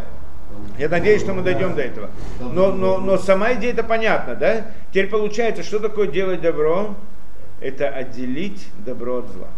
[0.78, 2.10] Я надеюсь, что мы дойдем до этого.
[2.40, 4.66] Но, но, но сама идея это понятна, да?
[4.90, 6.94] Теперь получается, что такое делать добро?
[7.60, 9.48] Это отделить добро от зла.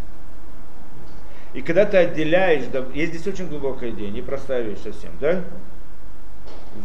[1.54, 5.42] И когда ты отделяешь, есть здесь очень глубокая идея, непростая вещь совсем, да?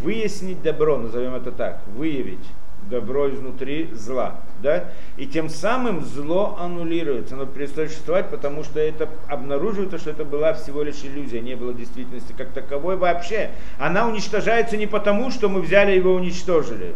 [0.01, 2.45] Выяснить добро, назовем это так, выявить
[2.89, 4.85] добро изнутри зла, да?
[5.17, 10.53] И тем самым зло аннулируется, оно перестает существовать, потому что это обнаруживается, что это была
[10.53, 13.51] всего лишь иллюзия, не было действительности как таковой вообще.
[13.79, 16.95] Она уничтожается не потому, что мы взяли его и уничтожили.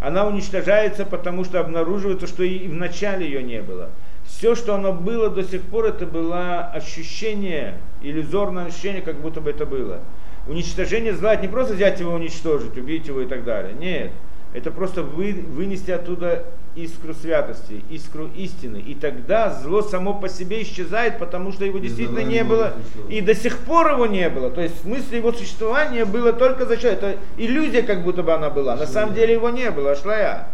[0.00, 3.90] Она уничтожается, потому что обнаруживается, что и в начале ее не было.
[4.36, 9.50] Все, что оно было до сих пор, это было ощущение, иллюзорное ощущение, как будто бы
[9.50, 10.00] это было.
[10.46, 13.74] Уничтожение зла это не просто взять его уничтожить, убить его и так далее.
[13.74, 14.12] Нет.
[14.54, 18.78] Это просто вы, вынести оттуда искру святости, искру истины.
[18.78, 22.72] И тогда зло само по себе исчезает, потому что его действительно не было.
[23.08, 24.50] И до сих пор его не было.
[24.50, 27.02] То есть в смысле его существования было только за счет.
[27.02, 28.74] Это иллюзия, как будто бы она была.
[28.74, 30.48] На самом деле его не было, шлая.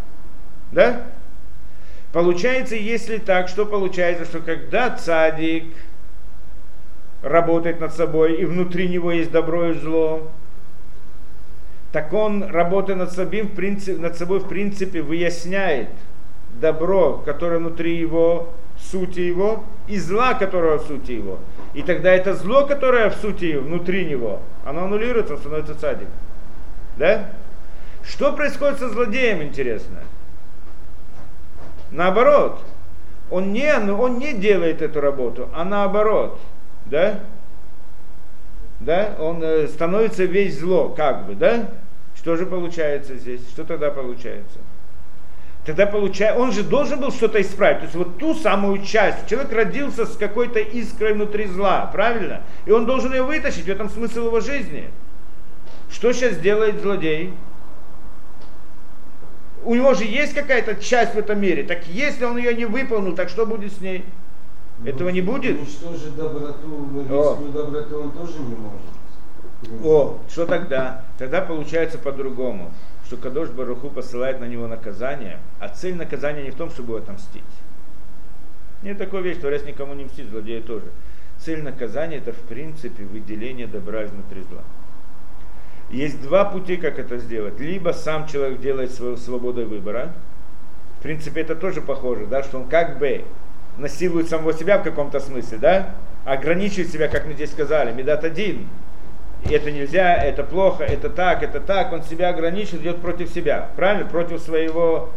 [0.72, 1.06] Да?
[2.16, 5.64] Получается, если так, что получается, что когда цадик
[7.20, 10.30] работает над собой, и внутри него есть добро и зло,
[11.92, 15.90] так он, работая над собой, в принципе, над собой, в принципе, выясняет
[16.58, 18.48] добро, которое внутри его,
[18.80, 21.38] сути его, и зла, которое в сути его.
[21.74, 26.08] И тогда это зло, которое в сути внутри него, оно аннулируется, он становится цадик.
[26.96, 27.28] Да?
[28.02, 29.98] Что происходит со злодеем, интересно?
[31.96, 32.60] Наоборот,
[33.30, 36.38] он не, он не делает эту работу, а наоборот,
[36.84, 37.20] да?
[38.80, 41.70] Да, он э, становится весь зло, как бы, да?
[42.14, 43.40] Что же получается здесь?
[43.48, 44.58] Что тогда получается?
[45.64, 47.78] Тогда получается, он же должен был что-то исправить.
[47.78, 49.26] То есть вот ту самую часть.
[49.26, 52.42] Человек родился с какой-то искрой внутри зла, правильно?
[52.66, 54.90] И он должен ее вытащить, в этом смысл его жизни.
[55.90, 57.32] Что сейчас делает злодей?
[59.66, 61.64] У него же есть какая-то часть в этом мире.
[61.64, 64.04] Так если он ее не выполнил, так что будет с ней?
[64.78, 65.58] Ну, Этого не будет?
[65.58, 67.32] Уничтожить доброту, О.
[67.32, 69.84] личную доброту он тоже не может.
[69.84, 71.04] О, что тогда?
[71.18, 72.70] Тогда получается по-другому,
[73.06, 77.42] что Кадош Баруху посылает на него наказание, а цель наказания не в том, чтобы отомстить.
[78.82, 80.86] Нет такой вещи, творец никому не мстит, злодея тоже.
[81.38, 84.62] Цель наказания это в принципе выделение добра изнутри зла.
[85.90, 87.60] Есть два пути, как это сделать.
[87.60, 90.12] Либо сам человек делает свою свободу выбора.
[90.98, 93.24] В принципе, это тоже похоже, да, что он как бы
[93.78, 95.94] насилует самого себя в каком-то смысле, да,
[96.24, 98.68] ограничивает себя, как мы здесь сказали, медат один.
[99.44, 101.92] Это нельзя, это плохо, это так, это так.
[101.92, 104.08] Он себя ограничивает, идет против себя, правильно?
[104.08, 105.10] Против своего,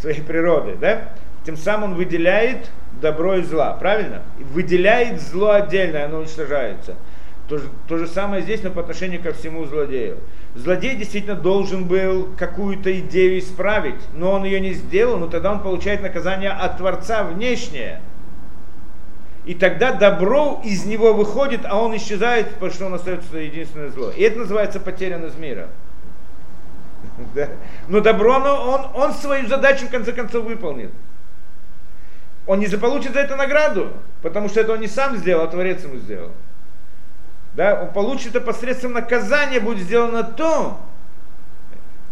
[0.00, 1.10] своей природы, да?
[1.44, 2.68] Тем самым он выделяет
[3.00, 4.22] добро и зла, правильно?
[4.40, 6.96] Выделяет зло отдельно, оно уничтожается.
[7.48, 10.18] То же, то же самое здесь, но по отношению ко всему злодею.
[10.56, 15.60] Злодей действительно должен был какую-то идею исправить, но он ее не сделал, но тогда он
[15.60, 18.00] получает наказание от Творца внешнее.
[19.44, 24.10] И тогда добро из него выходит, а он исчезает, потому что он остается единственное зло.
[24.10, 25.68] И это называется потерян из мира.
[27.88, 30.90] Но добро, он, он свою задачу в конце концов выполнит.
[32.48, 35.84] Он не заполучит за это награду, потому что это он не сам сделал, а Творец
[35.84, 36.32] ему сделал
[37.56, 40.78] да, он получит это посредством наказания, будет сделано то,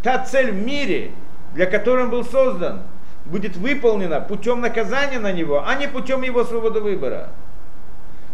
[0.03, 1.13] та цель в мире,
[1.53, 2.83] для которой он был создан,
[3.27, 7.29] будет выполнена путем наказания на него, а не путем его свободы выбора.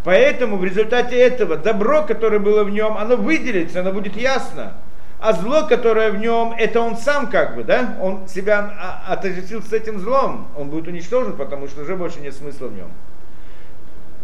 [0.05, 4.75] Поэтому в результате этого добро, которое было в нем, оно выделится, оно будет ясно.
[5.19, 7.99] А зло, которое в нем, это он сам как бы, да?
[8.01, 10.49] Он себя отождествил с этим злом.
[10.57, 12.89] Он будет уничтожен, потому что уже больше нет смысла в нем.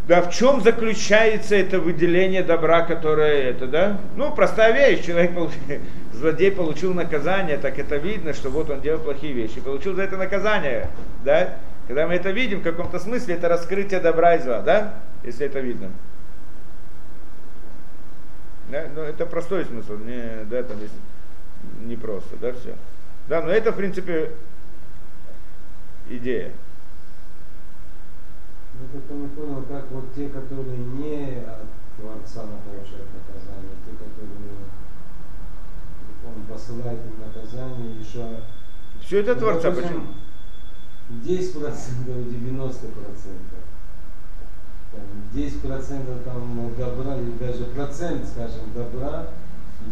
[0.06, 4.00] Да, в чем заключается это выделение добра, которое это, да?
[4.14, 5.32] Ну, простая вещь, человек,
[6.12, 10.16] злодей получил наказание, так это видно, что вот он делал плохие вещи, получил за это
[10.16, 10.88] наказание,
[11.24, 11.56] да?
[11.88, 14.94] Когда мы это видим, в каком-то смысле, это раскрытие добра и зла, да?
[15.24, 15.90] Если это видно.
[18.68, 18.86] Да?
[18.94, 20.94] Ну, это простой смысл, не, да, там есть
[21.80, 22.74] не просто, да, все.
[23.28, 24.30] Да, но это, в принципе,
[26.08, 26.52] идея.
[28.78, 31.64] Я только не понял, как вот те, которые не от
[31.96, 34.66] Творца получают наказание, те, которые
[36.26, 38.40] он посылает им наказание, еще...
[39.00, 40.06] Все это ну, Творца, почему?
[41.08, 43.58] 10 процентов, 90 процентов.
[45.32, 49.28] 10 процентов там добра, или даже процент, скажем, добра,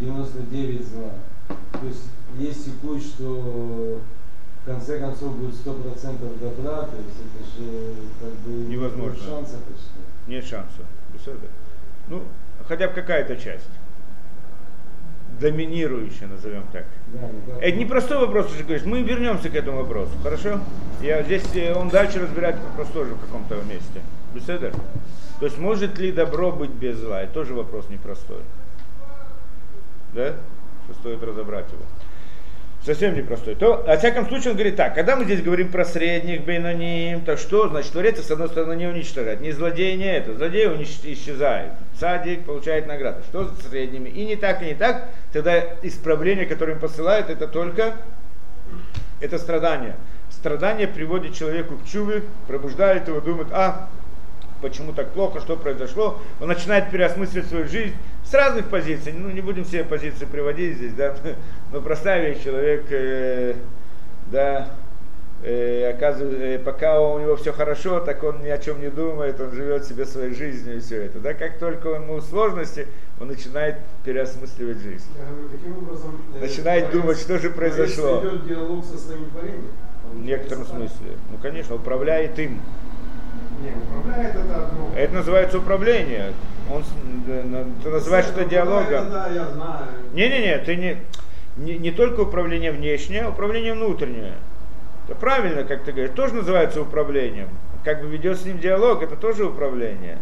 [0.00, 1.10] 99 зла.
[1.48, 2.02] То есть
[2.38, 4.00] есть секунд, что
[4.64, 9.12] в конце концов будет 100% добра, то есть это же как бы Невозможно.
[9.12, 9.90] нет шанса почти.
[10.26, 10.44] Нет.
[11.12, 11.46] Беседа.
[12.08, 12.22] Ну,
[12.66, 13.68] хотя бы какая-то часть.
[15.38, 16.86] Доминирующая, назовем так.
[17.12, 18.86] Да, ну как- Это непростой вопрос, ты же говоришь.
[18.86, 20.60] Мы вернемся к этому вопросу, хорошо?
[21.02, 24.00] Я здесь, э, он дальше разбирает вопрос тоже в каком-то месте.
[24.32, 24.72] Беседа?
[25.40, 27.22] То есть может ли добро быть без зла?
[27.22, 28.42] Это тоже вопрос непростой.
[30.14, 30.34] Да?
[30.84, 31.82] Что стоит разобрать его.
[32.84, 33.54] Совсем непростой.
[33.54, 37.38] То, во всяком случае, он говорит так, когда мы здесь говорим про средних бейноним, то
[37.38, 39.40] что, значит, Творец, с одной стороны, не уничтожает.
[39.40, 40.34] Не злодей, не это.
[40.34, 41.72] Злодей унич- исчезает.
[41.98, 43.22] Садик получает награду.
[43.30, 44.10] Что с средними?
[44.10, 45.08] И не так, и не так.
[45.32, 47.94] Тогда исправление, которое им посылают, это только
[49.22, 49.96] это страдание.
[50.28, 53.88] Страдание приводит человеку к чуве, пробуждает его, думает, а,
[54.60, 56.20] почему так плохо, что произошло.
[56.38, 57.94] Он начинает переосмысливать свою жизнь
[58.24, 59.12] с разных позиций.
[59.12, 61.14] Ну, не будем все позиции приводить здесь, да.
[61.72, 63.54] Но простая вещь, человек, э,
[64.32, 64.70] да,
[65.42, 69.40] э, оказывается, э, пока у него все хорошо, так он ни о чем не думает,
[69.40, 71.18] он живет себе своей жизнью и все это.
[71.20, 72.86] Да, как только ему сложности,
[73.20, 75.06] он начинает переосмысливать жизнь.
[75.78, 76.20] Образом...
[76.34, 78.20] э, Начинает думать, что же произошло.
[78.20, 79.70] Ведет диалог со своим творением.
[80.12, 81.16] В некотором смысле.
[81.30, 82.60] Ну, конечно, управляет им.
[83.60, 84.90] Не, управляет это одно.
[84.96, 86.32] Это называется управление.
[86.72, 86.82] Он,
[87.82, 89.10] ты называешь это Это диалогом.
[89.10, 89.86] Да, я знаю.
[90.12, 90.96] Не-не-не, ты не...
[91.56, 94.34] не, не только управление внешнее, а управление внутреннее.
[95.06, 97.48] Это правильно, как ты говоришь, тоже называется управлением.
[97.84, 100.18] Как бы ведет с ним диалог, это тоже управление.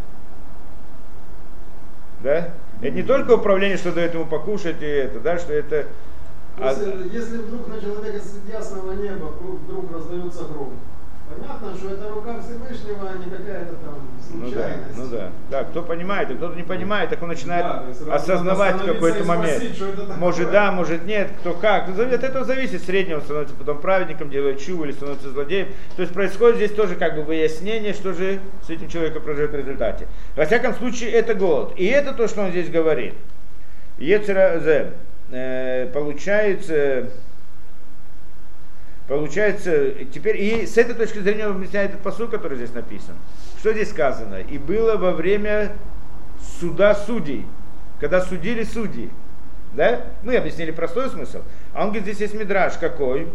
[2.22, 2.50] Да?
[2.80, 5.86] Это не только управление, что дает ему покушать и это, да, что это...
[6.58, 10.72] а- Если, если вдруг на человека с ясного неба вдруг, вдруг раздается гром,
[11.36, 14.96] понятно, что это рука Всевышнего, а не какая-то там Ну да, случайность.
[14.96, 15.30] ну да.
[15.50, 19.62] Да, кто понимает, а кто-то не понимает, так он начинает Да, осознавать в какой-то момент.
[19.62, 19.82] спросить.
[20.18, 21.88] Может да, может нет, кто как.
[21.88, 25.68] Ну, От этого зависит, среднего становится потом праведником, делает чу или становится злодеем.
[25.96, 29.58] То есть происходит здесь тоже как бы выяснение, что же с этим человеком произойдет в
[29.58, 30.06] результате.
[30.36, 31.72] Во всяком случае, это голод.
[31.76, 33.14] И это то, что он здесь говорит.
[33.98, 34.92] Ецера Зе.
[35.30, 37.08] Э, Получается,
[39.08, 43.16] Получается, теперь и с этой точки зрения он объясняет этот посыл, который здесь написан.
[43.58, 44.36] Что здесь сказано?
[44.36, 45.72] И было во время
[46.60, 47.46] суда судей,
[48.00, 49.10] когда судили судьи.
[49.74, 50.02] Да?
[50.22, 51.40] Мы объяснили простой смысл.
[51.74, 53.28] А он говорит, здесь есть мидраж какой?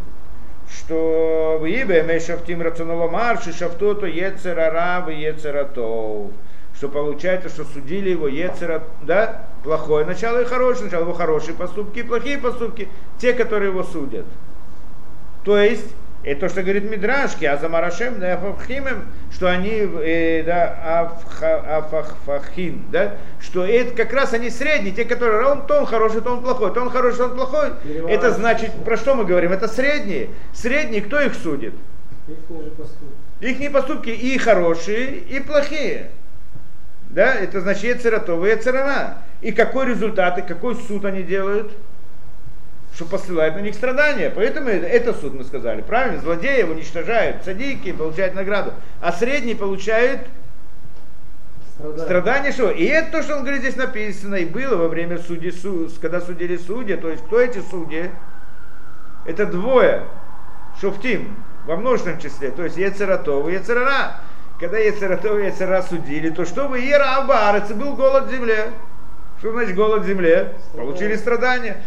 [0.69, 6.31] Что в мы шафтим рационного марши шафтото ецерара в ецератов.
[6.75, 11.99] Что получается, что судили его ецера, да, плохое начало и хорошее начало, его хорошие поступки
[11.99, 12.87] и плохие поступки,
[13.17, 14.25] те, которые его судят.
[15.47, 15.95] То есть,
[16.25, 21.15] это то, что говорит Мидрашки, а за Марашем, да, Афахимем, что они, э, да,
[21.77, 26.31] Афахфахим, да, что это как раз они средние, те, которые, он, то он хороший, то
[26.31, 27.69] он плохой, то он хороший, то он плохой.
[28.09, 29.53] Это значит, про что мы говорим?
[29.53, 30.31] Это средние.
[30.51, 31.75] Средние, кто их судит?
[32.27, 32.35] Их
[32.75, 33.63] поступки.
[33.63, 36.09] Их поступки и хорошие, и плохие.
[37.09, 39.19] Да, это значит Ецератова и Ецерана.
[39.39, 41.71] И какой результат, и какой суд они делают?
[42.97, 44.31] Что посылает на них страдания.
[44.35, 45.81] Поэтому это, суд, мы сказали.
[45.83, 46.19] Правильно?
[46.19, 48.73] Злодеев уничтожают, садики получают награду.
[49.01, 50.21] А средний получает
[51.75, 52.03] Страдания.
[52.03, 52.71] страдания что?
[52.71, 54.33] И это то, что он говорит, здесь написано.
[54.33, 56.95] И было во время судьи, су- когда судили судьи.
[56.95, 58.09] То есть кто эти судьи?
[59.27, 60.05] Это двое.
[60.81, 61.35] Шуфтим.
[61.67, 62.49] Во множественном числе.
[62.49, 64.15] То есть Ецератов и Ецерара.
[64.59, 68.71] Когда Ецератов и Ецерара судили, то что вы Ера Абарец, был голод в земле.
[69.37, 70.55] Что значит голод в земле?
[70.73, 71.83] Получили страдания.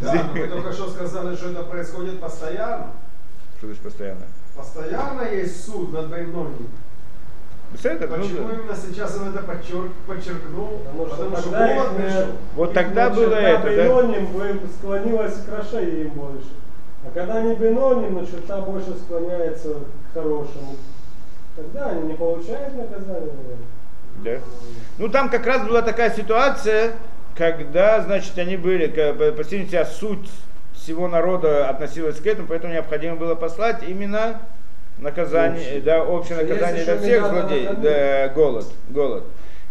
[0.00, 2.92] Да, вы только что сказали, что это происходит постоянно.
[3.58, 4.22] Что значит постоянно?
[4.56, 6.10] Постоянно есть суд над.
[7.82, 10.80] Это, ну, Почему именно сейчас он это подчерк, подчеркнул?
[10.84, 12.26] Потому Потому что голод не- пришел.
[12.54, 13.84] Вот тогда не было это, да?
[13.84, 16.50] Беноним бы склонилась к Рашей им больше.
[17.04, 20.76] А когда они Беноним, но черта больше склоняется к хорошему,
[21.56, 23.32] тогда они не получают наказание.
[24.18, 24.38] Да.
[24.98, 26.92] Ну там как раз была такая ситуация,
[27.36, 30.28] когда, значит, они были, бы, представьте себя, суть
[30.74, 34.40] всего народа относилась к этому, поэтому необходимо было послать именно
[34.98, 35.80] наказание, Общее.
[35.80, 39.24] да, общее наказание для всех злодеев, да, голод, голод.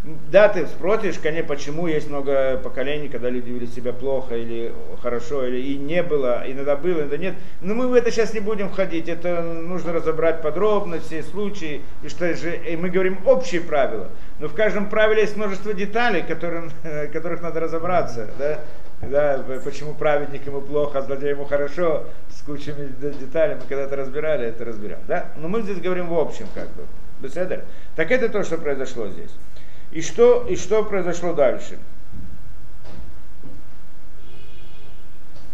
[0.04, 5.48] Да, ты спросишь, конечно, почему есть много поколений, когда люди вели себя плохо или хорошо,
[5.48, 7.36] или и не было, иногда было, иногда нет.
[7.62, 12.10] Но мы в это сейчас не будем входить, это нужно разобрать подробно, все случаи, и
[12.10, 14.10] что же, и мы говорим общие правила.
[14.40, 16.70] Но в каждом правиле есть множество деталей, которым,
[17.14, 18.30] которых надо разобраться.
[18.38, 18.60] Да?
[19.02, 24.48] Да, почему праведник ему плохо, а злодей ему хорошо, с кучами деталей, мы когда-то разбирали,
[24.48, 25.00] это разберем.
[25.08, 25.28] Да?
[25.38, 26.84] Но мы здесь говорим в общем, как бы.
[27.22, 27.64] Беседер.
[27.96, 29.32] Так это то, что произошло здесь.
[29.94, 31.78] И что, и что произошло дальше?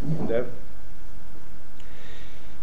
[0.02, 0.46] Да.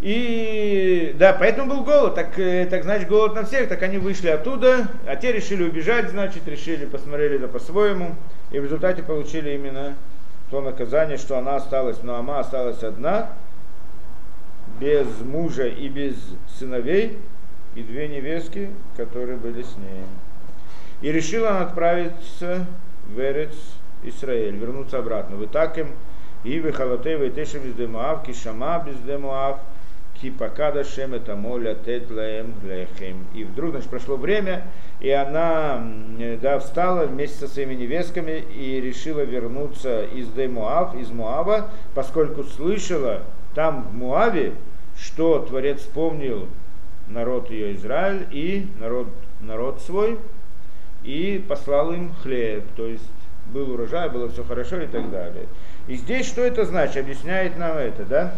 [0.01, 2.14] И да, поэтому был голод.
[2.14, 3.68] Так, э, так значит, голод на всех.
[3.68, 8.14] Так они вышли оттуда, а те решили убежать, значит, решили, посмотрели это по-своему.
[8.51, 9.97] И в результате получили именно
[10.51, 13.33] то наказание, что она осталась, но она осталась одна,
[14.81, 16.14] без мужа и без
[16.59, 17.18] сыновей,
[17.74, 20.05] и две невестки, которые были с ней.
[21.01, 22.66] И решила она отправиться
[23.07, 23.55] в Эрец
[24.03, 25.36] Израиль, вернуться обратно.
[25.36, 25.88] В Итаким,
[26.44, 29.61] и в Халатей, в Итешем из Демуав, Кишама без Демуав,
[30.20, 33.26] Кипакада Шем это моля тет лаем лехем.
[33.34, 34.64] И вдруг, значит, прошло время,
[35.01, 35.86] и она
[36.40, 43.22] да, встала вместе со своими невестками и решила вернуться из Демуав, из Муава, поскольку слышала
[43.55, 44.55] там в Муаве,
[44.97, 46.47] что Творец вспомнил
[47.09, 49.09] народ ее Израиль и народ,
[49.40, 50.18] народ свой,
[51.07, 53.09] и послал им хлеб, то есть
[53.46, 55.46] был урожай, было все хорошо и так далее.
[55.86, 56.96] И здесь что это значит?
[56.96, 58.34] Объясняет нам это, да?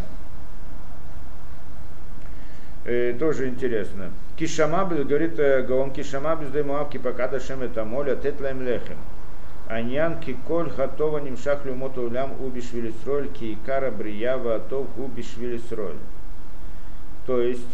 [2.85, 4.11] Э, тоже интересно.
[4.37, 8.99] Кишама, говорит э, Гаон Кишама без демуавки пока дашем это моля тетлаем лехем.
[9.67, 15.97] Аньян киколь хатова нимшах люмоту улям убишвилисроль кикара бриява атов убишвилисроль.
[17.27, 17.69] То есть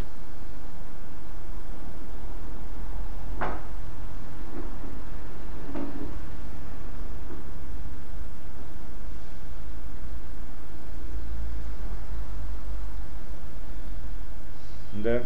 [15.05, 15.23] Да?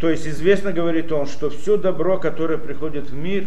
[0.00, 3.46] То есть известно, говорит он, что все добро, которое приходит в мир,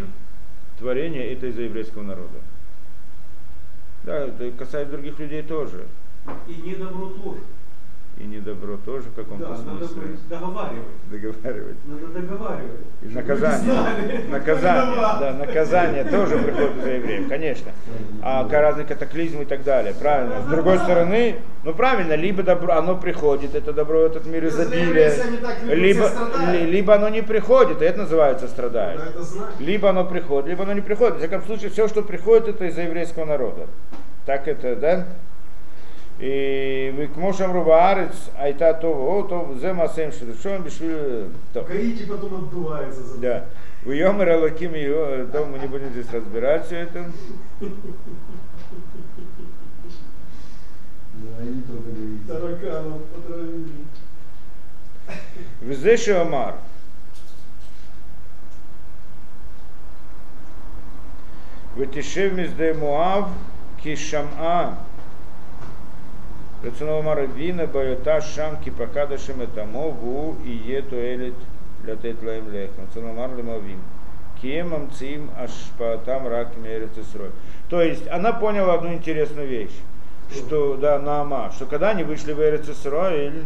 [0.77, 2.39] творение это из-за еврейского народа.
[4.03, 5.87] Да, это касается других людей тоже.
[6.47, 7.41] И не тоже.
[8.19, 10.01] И недобро тоже в каком-то Да, надо смысле.
[10.01, 10.85] быть договаривать.
[11.11, 11.77] Договаривать.
[11.85, 12.81] Надо договаривать.
[13.03, 14.23] И наказание.
[14.29, 17.71] Наказание, да, наказание тоже приходит за евреев, конечно.
[18.23, 20.41] А разные катаклизмы и так далее, правильно.
[20.41, 25.13] С другой стороны, ну правильно, либо добро, оно приходит, это добро в этот мир любят,
[25.65, 26.09] либо,
[26.63, 28.99] либо оно не приходит, и это называется страдает.
[28.99, 29.51] Надо.
[29.59, 31.15] Либо оно приходит, либо оно не приходит.
[31.15, 33.67] В всяком случае, все, что приходит, это из-за еврейского народа.
[34.25, 35.05] Так это, да?
[36.18, 41.62] И вы к мошам рубаарец, айта то, о, то, зе масем шедушом, бишвиль, то.
[41.62, 43.46] Гаити потом отдувается за Да.
[43.84, 47.10] У Йомер Алаким ее, то мы не будем здесь разбирать все это.
[51.14, 52.60] Да, они только говорят.
[52.60, 53.70] Тараканов потравили.
[55.60, 56.54] Везеши Омар.
[61.76, 63.24] ותשב משדה מואב
[63.76, 63.96] כי
[66.63, 71.35] Рецунова вина байота шамки покадышем этамо ву и ету элит
[71.85, 72.71] летет лаем лех.
[72.79, 73.81] Рецунова лимовим.
[74.41, 77.31] Киемам цим аж по там рак мерецесрой.
[77.69, 79.75] То есть она поняла одну интересную вещь,
[80.31, 83.43] что да, Наама, что когда они вышли в Эрицесроиль,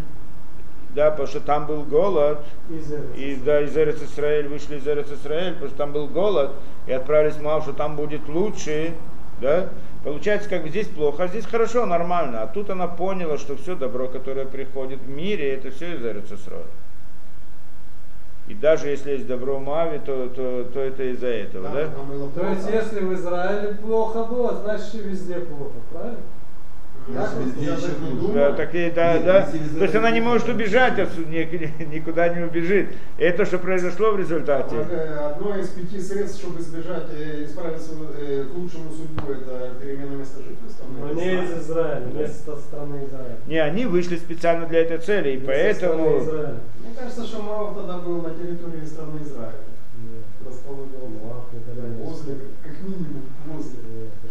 [0.90, 2.40] да, потому что там был голод,
[2.70, 6.52] из и да, из Эрицесраиль вышли из Эрицесраиль, потому что там был голод,
[6.88, 8.94] и отправились в Мав, что там будет лучше,
[9.40, 9.70] да,
[10.04, 13.76] получается, как бы здесь плохо, а здесь хорошо, нормально, а тут она поняла, что все
[13.76, 16.66] добро, которое приходит в мире, это все из Эрец Исраэля.
[18.48, 21.88] И даже если есть добро в Моаве, то, то, то это из-за этого, да?
[22.04, 26.20] было То есть, если в Израиле плохо было, значит и везде плохо, правильно?
[27.08, 29.42] Да, так и, да, Нет, да.
[29.78, 32.90] То есть она не может убежать отсюда, ни- никуда не убежит.
[33.18, 34.76] И это, что произошло в результате.
[34.90, 39.72] Э, Одно из пяти средств, чтобы избежать, э, исправить свою, э, к лучшему судьбу, это
[39.82, 40.86] перемена места жительства.
[41.00, 41.52] Но не из.
[41.62, 42.10] Израиля, Да.
[42.12, 43.38] вместо страны Израиля.
[43.48, 46.20] Не, они вышли специально для этой цели, и Не со поэтому...
[46.20, 49.54] Мне кажется, что Мав тогда был на территории страны Израиля.
[49.98, 50.26] Нет.
[51.54, 53.80] Никогда не Возле, как минимум, возле.
[53.80, 54.31] Нет, это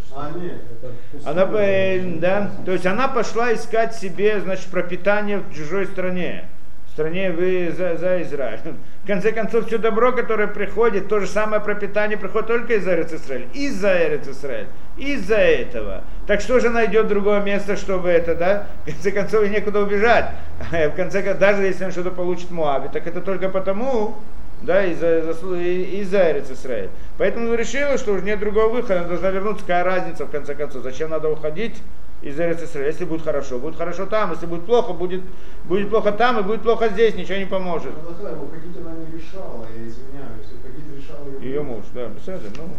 [1.25, 6.45] Она, э, да, то есть она пошла искать себе, значит, пропитание в чужой стране.
[6.87, 8.59] В стране вы за, за Израиль.
[9.03, 13.13] В конце концов, все добро, которое приходит, то же самое пропитание приходит только из Эрец
[13.13, 13.47] Израиль.
[13.53, 14.67] Из-за Эрец Израиль.
[14.97, 16.03] Из-за этого.
[16.27, 18.67] Так что же найдет другое место, чтобы это, да?
[18.85, 20.31] В конце концов, некуда убежать.
[20.71, 24.17] В конце концов, даже если он что-то получит в Моаве, так это только потому,
[24.61, 26.89] да, из-за, заслу- и- из-за Эрец Исраэль.
[27.17, 29.63] Поэтому решила, что уже нет другого выхода, она должна вернуться.
[29.63, 31.81] Какая разница, в конце концов, зачем надо уходить
[32.21, 32.87] из Исраэль?
[32.87, 35.21] Если будет хорошо, будет хорошо там, если будет плохо, будет,
[35.65, 37.91] будет плохо там и будет плохо здесь, ничего не поможет.
[38.03, 40.47] Мордахай, уходить она не решала, я извиняюсь.
[40.59, 42.09] Уходить решала ее Ее муж, да,
[42.57, 42.69] ну,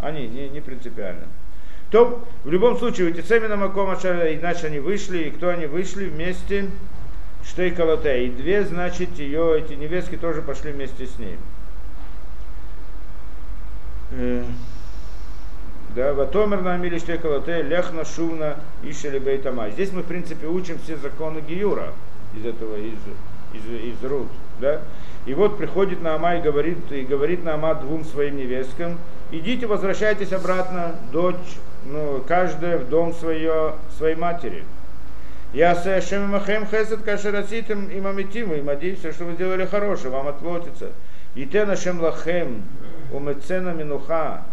[0.00, 1.26] они не, не принципиально.
[1.90, 6.06] То, в любом случае, эти Цемина Макома Шара, иначе они вышли, и кто они вышли
[6.06, 6.70] вместе,
[7.44, 8.16] что и.
[8.16, 11.36] И две, значит, ее, эти невестки тоже пошли вместе с ней.
[14.12, 14.44] Э,
[15.94, 19.68] Да, Ватомер на Амиле Штекалоте, Лехна, Шувна, Ишели Бейтама.
[19.70, 21.92] Здесь мы, в принципе, учим все законы Гиюра
[22.34, 22.98] из этого, из,
[23.52, 24.28] из, из Рут.
[24.58, 24.80] Да?
[25.26, 28.98] И вот приходит Наама и говорит, и говорит Наама двум своим невесткам,
[29.30, 31.36] идите, возвращайтесь обратно, дочь,
[31.84, 34.64] ну, каждая в дом свое, своей матери.
[35.52, 40.92] Я Ашем Махем Хесед Кашераситим и Мамитим, и все, что вы сделали хорошее, вам отплатится.
[41.34, 42.62] И те нашем лахем,
[43.12, 44.44] умецена минуха,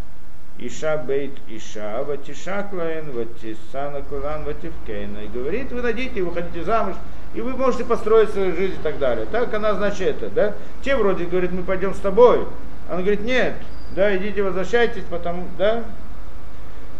[0.58, 5.20] Иша бейт Иша, ватишак лаэн, ватисана кулан, вативкейна.
[5.20, 6.96] И говорит, вы найдите, вы хотите замуж,
[7.34, 9.26] и вы можете построить свою жизнь и так далее.
[9.32, 10.54] Так она значит это, да?
[10.82, 12.46] Те вроде говорит, мы пойдем с тобой.
[12.90, 13.54] Она говорит, нет,
[13.96, 15.86] да, идите, возвращайтесь, потому, да?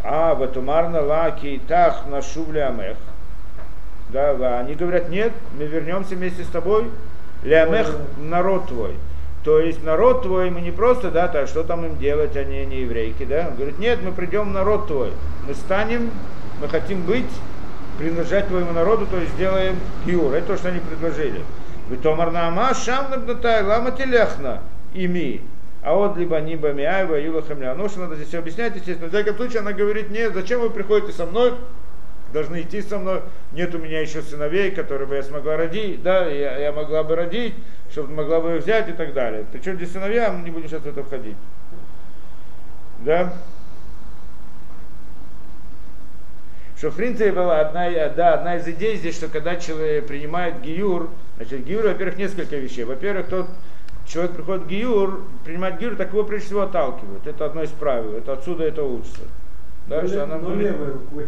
[0.02, 2.20] А, ватумарна лаки тах на
[2.66, 2.96] амех.
[4.12, 6.86] Да, да, они говорят, нет, мы вернемся вместе с тобой.
[7.42, 8.96] Лямех народ твой.
[9.44, 12.82] То есть народ твой, мы не просто, да, так, что там им делать, они не
[12.82, 13.46] еврейки, да.
[13.48, 15.12] Он говорит, нет, мы придем в народ твой.
[15.46, 16.10] Мы станем,
[16.60, 17.30] мы хотим быть,
[17.98, 20.34] принадлежать твоему народу, то есть сделаем гиур.
[20.34, 21.42] Это то, что они предложили.
[21.88, 24.60] Витомар нама шам лама телехна
[24.92, 25.40] ими.
[25.82, 27.74] А вот либо ниба миаева, юла хамля.
[27.74, 29.08] Ну, что надо здесь все объяснять, естественно.
[29.08, 31.54] В всяком случае, она говорит, нет, зачем вы приходите со мной,
[32.32, 33.22] должны идти со мной.
[33.52, 37.16] Нет у меня еще сыновей, которые бы я смогла родить, да, я, я могла бы
[37.16, 37.54] родить,
[37.90, 39.44] чтобы могла бы их взять и так далее.
[39.52, 41.36] Причем здесь сыновья, мы не будем сейчас в это входить.
[43.00, 43.32] Да?
[46.76, 51.10] Что в принципе была одна, да, одна из идей здесь, что когда человек принимает гиюр,
[51.36, 52.84] значит, гиюр, во-первых, несколько вещей.
[52.84, 53.46] Во-первых, тот
[54.10, 57.26] человек приходит в Гиюр, принимать Гиюр, так его прежде всего отталкивают.
[57.26, 59.22] Это одно из правил, это отсюда это учится.
[59.86, 61.26] Да, но, что она но будет- левой рукой.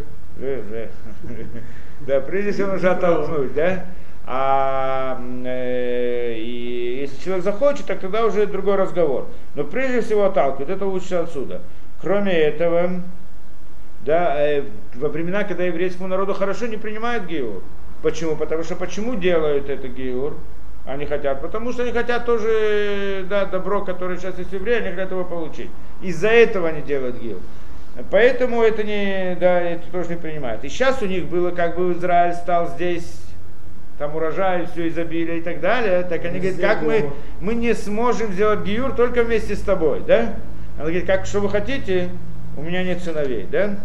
[2.01, 3.85] Да, прежде всего нужно оттолкнуть, да?
[4.25, 9.27] А э, и если человек захочет, так тогда уже другой разговор.
[9.55, 11.61] Но прежде всего отталкивают, это лучше отсюда.
[12.01, 13.01] Кроме этого,
[14.05, 14.63] да, э,
[14.95, 17.61] во времена, когда еврейскому народу хорошо не принимают геур.
[18.01, 18.35] Почему?
[18.35, 20.35] Потому что почему делают это геур?
[20.85, 24.89] Они хотят, потому что они хотят тоже, да, добро, которое сейчас есть в евреи, они
[24.89, 25.69] хотят его получить.
[26.01, 27.39] Из-за этого они делают геур.
[28.09, 30.63] Поэтому это не, да, это тоже не принимают.
[30.63, 33.21] И сейчас у них было, как бы Израиль стал здесь,
[33.99, 38.31] там урожай, все изобилие и так далее, так они говорят, как мы, мы не сможем
[38.33, 40.35] сделать гиюр только вместе с тобой, да?
[40.75, 42.09] Она говорит, как, что вы хотите,
[42.57, 43.75] у меня нет сыновей, да?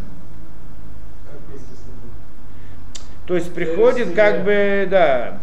[3.27, 5.39] То есть Через приходит как бы, да,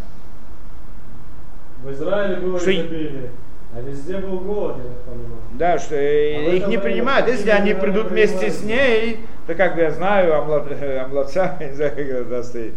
[1.83, 3.29] В Израиле было Что изобилие,
[3.75, 5.41] а везде был голод, я так понимаю.
[5.53, 7.27] да, что э, А их не принимают.
[7.27, 11.73] Если они придут вместе с ней, то как бы я знаю, омлад- э, омладца, не
[11.73, 12.73] знаю, как это даст ей,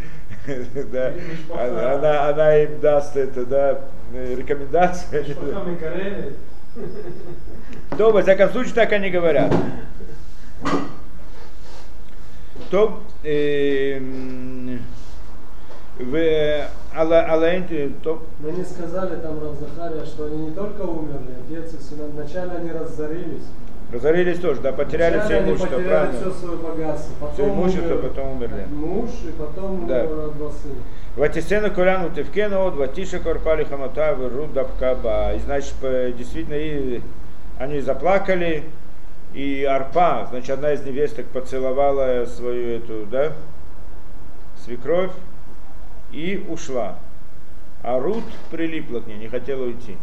[0.92, 1.12] да,
[1.54, 3.80] она, она- им даст это, да,
[4.12, 5.22] э, рекомендацию.
[5.22, 5.48] я не знаю.
[5.52, 6.32] Шпахам и Кареле.
[7.98, 9.52] То, во всяком случае, так они говорят.
[12.70, 14.80] То, эм,
[15.98, 21.34] в Алла- Алаэн- то, Мы не сказали там Рав Захария, что они не только умерли,
[21.46, 23.44] отец и сын, вначале они разорились.
[23.92, 26.20] разорились тоже, да, потеряли Вначале все имущество, потеряли правильно.
[26.20, 27.12] все свое богатство.
[27.20, 28.66] Потом Все имущество, умер потом умерли.
[28.70, 30.04] Муж и потом Да.
[30.04, 30.74] умер два сына.
[31.16, 35.34] Ватисена коляну тевкена от ватиша корпали хамата рудабкаба.
[35.34, 35.74] И значит,
[36.16, 37.00] действительно, и
[37.58, 38.62] они заплакали,
[39.34, 43.32] и арпа, значит, одна из невесток поцеловала свою эту, да,
[44.64, 45.10] свекровь
[46.12, 46.98] и ушла.
[47.82, 49.96] А Рут прилипла к ней, не хотела уйти.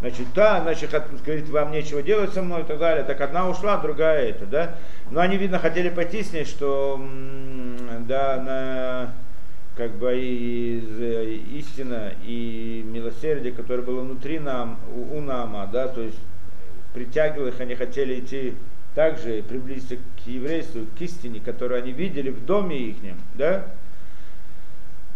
[0.00, 0.90] Значит, та, значит,
[1.24, 3.04] говорит, вам нечего делать со мной и так далее.
[3.04, 4.76] Так одна ушла, другая это, да.
[5.10, 7.00] Но они, видно, хотели пойти с ней, что,
[8.06, 9.14] да, на,
[9.76, 15.88] как бы и, и истина и милосердие, которое было внутри нам, у, у Нама, да,
[15.88, 16.18] то есть
[16.94, 18.54] притягивал их, они хотели идти
[18.94, 22.96] также приблизиться к еврейству, к истине, которую они видели в доме их,
[23.34, 23.66] да,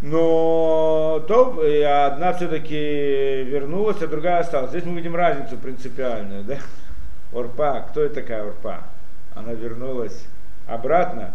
[0.02, 2.74] но то и одна все-таки
[3.44, 4.70] вернулась, а другая осталась.
[4.70, 6.58] Здесь мы видим разницу принципиальную, да?
[7.32, 8.80] Орпа, кто это такая Орпа?
[9.34, 10.24] Она вернулась
[10.66, 11.32] обратно.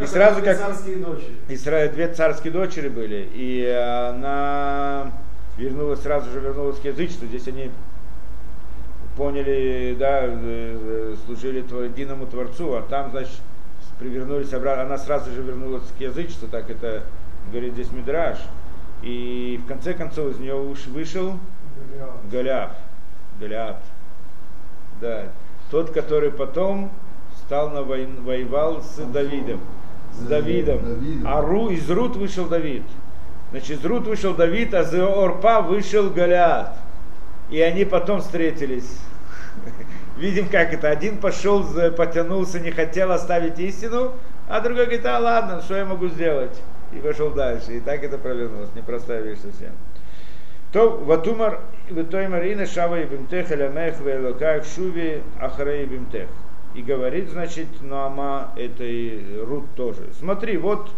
[0.00, 1.36] И сразу как- царские дочери.
[1.48, 5.12] Израиль, две царские дочери были, и она
[5.56, 7.26] вернулась, сразу же вернулась к язычеству.
[7.26, 7.70] Здесь они
[9.16, 13.40] поняли, да, э, э, служили единому Творцу, а там, значит,
[13.98, 17.02] привернулись обратно, она сразу же вернулась к язычеству, так это
[17.50, 18.38] говорит здесь Мидраш.
[19.02, 21.38] И в конце концов из нее уж вышел
[22.30, 22.70] Голиаф.
[23.40, 23.76] Голиаф,
[25.00, 25.28] да,
[25.70, 26.90] тот, который потом
[27.38, 29.60] стал на войн, воевал с Давидом,
[30.12, 30.80] с Давидом,
[31.24, 32.82] а Ру, из Рут вышел Давид,
[33.50, 36.68] значит, из Рут вышел Давид, а из Орпа вышел Голиаф,
[37.48, 38.98] и они потом встретились.
[40.18, 40.90] Видим, как это.
[40.90, 41.64] Один пошел,
[41.96, 44.12] потянулся, не хотел оставить истину,
[44.48, 46.60] а другой говорит, а ладно, что я могу сделать?
[46.92, 47.76] И пошел дальше.
[47.76, 48.70] И так это провернулось.
[48.74, 49.72] Непростая вещь совсем.
[50.72, 51.60] То ватумар
[51.90, 56.28] ватоймар ина шава и бимтех элямех велокаях шуви ахрей бимтех.
[56.74, 60.06] И говорит, значит, Нуама этой Рут тоже.
[60.18, 60.88] Смотри, вот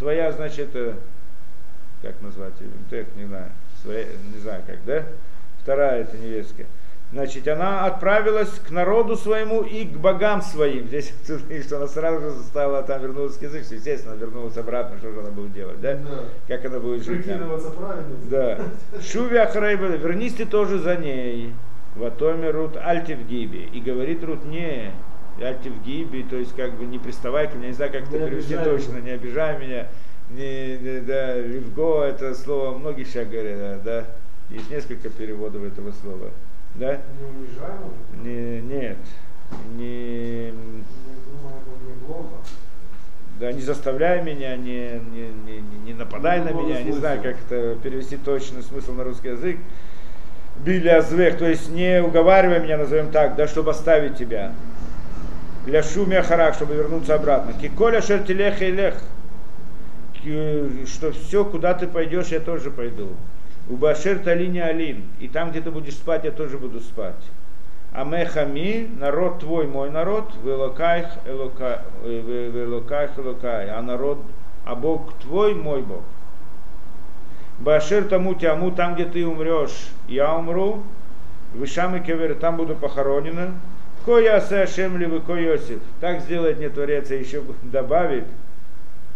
[0.00, 0.94] твоя, значит, э,
[2.02, 5.04] как назвать ее, бимтех, не знаю, своя, не знаю как, да?
[5.62, 6.64] Вторая эта невестка.
[7.12, 10.86] Значит, она отправилась к народу своему и к богам своим.
[10.86, 11.12] Здесь
[11.66, 13.76] что она сразу же стала там вернулась к язычеству.
[13.76, 15.94] Естественно, вернулась обратно, что же она будет делать, да?
[15.94, 16.24] Да.
[16.46, 17.24] Как она будет жить.
[17.24, 18.30] Прикидываться праведницей.
[18.30, 18.58] Да.
[19.02, 21.52] Шуви Ахрейба, вернись ты тоже за ней.
[21.96, 23.68] Ватоме Рут Альтивгиби.
[23.72, 24.92] И говорит Рут, не,
[25.40, 28.54] Альтивгиби, то есть как бы не приставай ко мне, не знаю, как это Не перевести
[28.54, 29.88] обижай точно, не обижай меня.
[30.30, 34.04] Не, не- да, Ривго, это слово, многие сейчас говорят, да,
[34.48, 36.30] есть несколько переводов этого слова.
[36.74, 36.92] Да?
[37.18, 38.24] Не унижай, может?
[38.24, 38.96] Не, нет,
[39.76, 40.52] не,
[42.06, 42.26] думаю,
[43.38, 47.00] да, не заставляй меня, не, не, не, не- не нападай Ну, на меня, не смысла?
[47.00, 49.58] знаю, как это перевести точный смысл на русский язык.
[50.64, 54.52] Биля звех, то есть не уговаривай меня, назовем так, да, чтобы оставить тебя.
[55.64, 57.54] Для шумя харак, чтобы вернуться обратно.
[57.54, 58.94] Киколя шертилех и лех.
[60.86, 63.08] Что все, куда ты пойдешь, я тоже пойду.
[63.70, 65.04] У Башер Талини Алин.
[65.20, 67.22] И там, где ты будешь спать, я тоже буду спать.
[67.92, 72.66] А мехами, народ твой, мой народ, велокайх элокай, э,
[73.16, 74.18] элокай, а народ,
[74.64, 76.02] а Бог твой, мой Бог.
[77.60, 80.82] Башир тому тяму, там, где ты умрешь, я умру,
[81.54, 83.54] Вышам кевер, там буду похоронена.
[84.04, 85.80] Коя асе Ашем ли Йосиф.
[86.00, 88.24] Так сделает мне Творец, и еще добавит.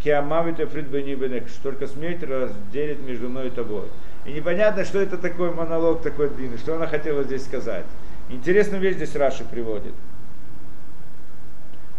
[0.02, 3.84] Киамавит и Фридбени Бенек, что только смерть разделит между мной и тобой.
[4.24, 7.84] И непонятно, что это такой монолог такой длинный, что она хотела здесь сказать.
[8.30, 9.92] Интересную вещь здесь Раши приводит.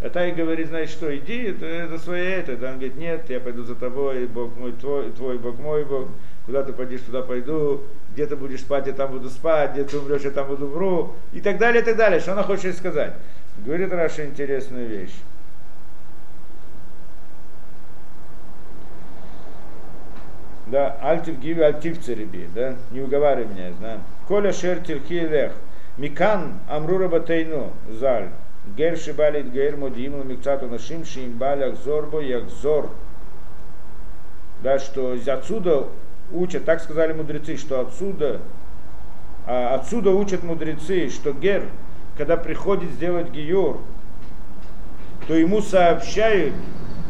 [0.02, 2.54] А та и говорит, значит, что иди, это, это свое это.
[2.54, 6.10] Он говорит, нет, я пойду за тобой, Бог мой твой, твой Бог мой Бог.
[6.46, 7.82] Куда ты пойдешь, туда пойду.
[8.14, 9.72] Где ты будешь спать, я там буду спать.
[9.74, 11.16] Где ты умрешь, я там буду умру.
[11.34, 12.20] И так далее, и так далее.
[12.20, 13.14] Что она хочет сказать?
[13.66, 15.16] Говорит Раша интересную вещь.
[20.76, 24.00] Да, альтив гиви альтив цереби, да, не уговаривай меня, да.
[24.28, 25.54] Коля шер тилхи лех,
[25.98, 28.28] микан амрура батейну, заль,
[28.76, 32.22] гер шибалит гер модиму микцату нашим шим балях зорбо
[32.62, 32.90] зор.
[34.64, 35.86] Да, что отсюда
[36.34, 38.42] учат, так сказали мудрецы, что отсюда,
[39.48, 41.70] а, отсюда учат мудрецы, что гер,
[42.18, 43.80] когда приходит сделать гиюр,
[45.26, 46.54] то ему сообщают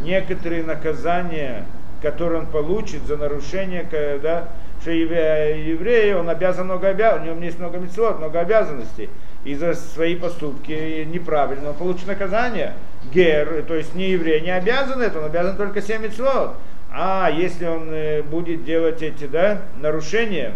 [0.04, 1.66] некоторые наказания
[2.06, 3.84] который он получит за нарушение,
[4.22, 4.50] да,
[4.80, 9.10] что еврей, он обязан много обязанностей, у него есть много митцвот, много обязанностей.
[9.44, 12.74] И за свои поступки неправильно он получит наказание.
[13.12, 16.54] Гер, то есть не еврей не обязан это, он обязан только 7 митцвот.
[16.92, 20.54] А если он э, будет делать эти да, нарушения,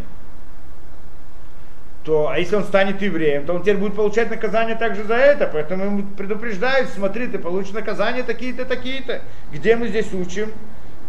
[2.04, 5.50] то, а если он станет евреем, то он теперь будет получать наказание также за это.
[5.52, 9.22] Поэтому ему предупреждают, смотри, ты получишь наказание такие-то, такие-то.
[9.52, 10.54] Где мы здесь учим?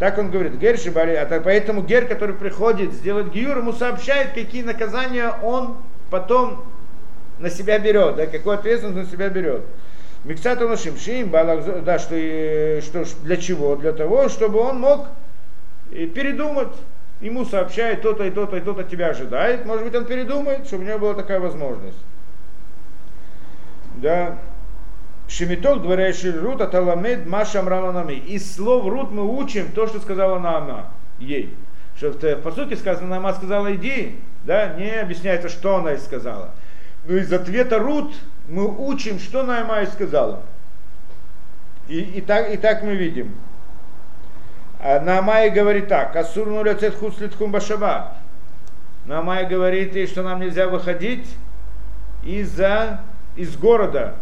[0.00, 4.62] Так он говорит, Гер Шибали, а поэтому Гер, который приходит сделать Гиюр, ему сообщает, какие
[4.62, 5.76] наказания он
[6.08, 6.64] потом
[7.38, 9.62] на себя берет, да, какую ответственность на себя берет.
[10.24, 13.76] Миксату нашим шим, да, что, что для чего?
[13.76, 15.08] Для того, чтобы он мог
[15.90, 16.72] передумать.
[17.20, 19.66] Ему сообщает то-то и то-то и то-то тебя ожидает.
[19.66, 21.98] Может быть, он передумает, чтобы у него была такая возможность.
[23.96, 24.38] Да.
[25.30, 28.14] Шемиток дворящий Рут, Аталамед, Маша Амраланами.
[28.14, 30.88] Из слов Рут мы учим то, что сказала Наама
[31.20, 31.56] ей.
[31.96, 36.50] Что в посуке сказано, Наама сказала, иди, да, не объясняется, что она ей сказала.
[37.04, 38.12] Но из ответа Рут
[38.48, 40.42] мы учим, что Наама ей сказала.
[41.86, 43.32] И, и, так, и так мы видим.
[44.80, 48.14] А Наамай говорит так, Асур нуляцет хуслитхум башаба.
[49.06, 51.28] Наамай говорит, что нам нельзя выходить
[52.24, 53.00] из-за
[53.36, 54.16] из города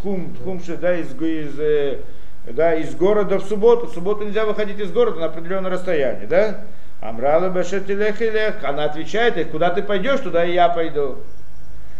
[0.00, 1.98] тхум, тхум, да, из, из, э,
[2.44, 3.86] да, из города в субботу.
[3.86, 6.64] В субботу нельзя выходить из города на определенное расстояние, да?
[7.00, 8.64] Амрала башетилех илех.
[8.64, 11.18] Она отвечает, куда ты пойдешь, туда и я пойду.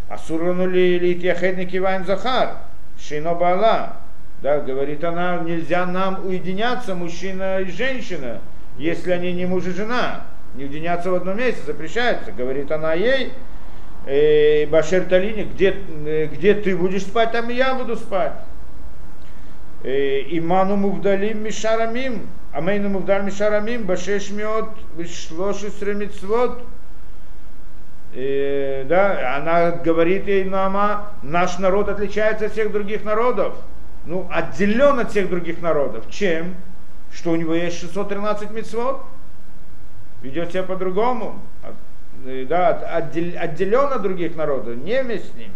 [0.08, 2.56] Асурану ли лит яхедник Иван Захар,
[2.98, 3.96] Шино Бала.
[4.40, 8.40] Да, говорит она, нельзя нам уединяться, мужчина и женщина,
[8.78, 10.22] если они не муж и жена.
[10.54, 12.32] Не уединяться в одном месте запрещается.
[12.32, 13.32] Говорит она ей,
[14.08, 18.32] Башер Талине, где, э, где ты будешь спать, там и я буду спать.
[19.84, 24.70] Э, Иману Мувдалим Мишарамим, Амейну Мувдаль Мишарамим, Башеш Миот,
[25.06, 26.62] Шлоши Сремицвод.
[28.14, 33.58] Э, да, она говорит ей, Нама, наш народ отличается от всех других народов.
[34.06, 36.08] Ну, отделен от всех других народов.
[36.08, 36.54] Чем?
[37.12, 39.02] Что у него есть 613 мецвод.
[40.22, 41.42] Ведет себя по-другому.
[42.24, 45.52] Э, да, отделен от других народов, не вместе с ними.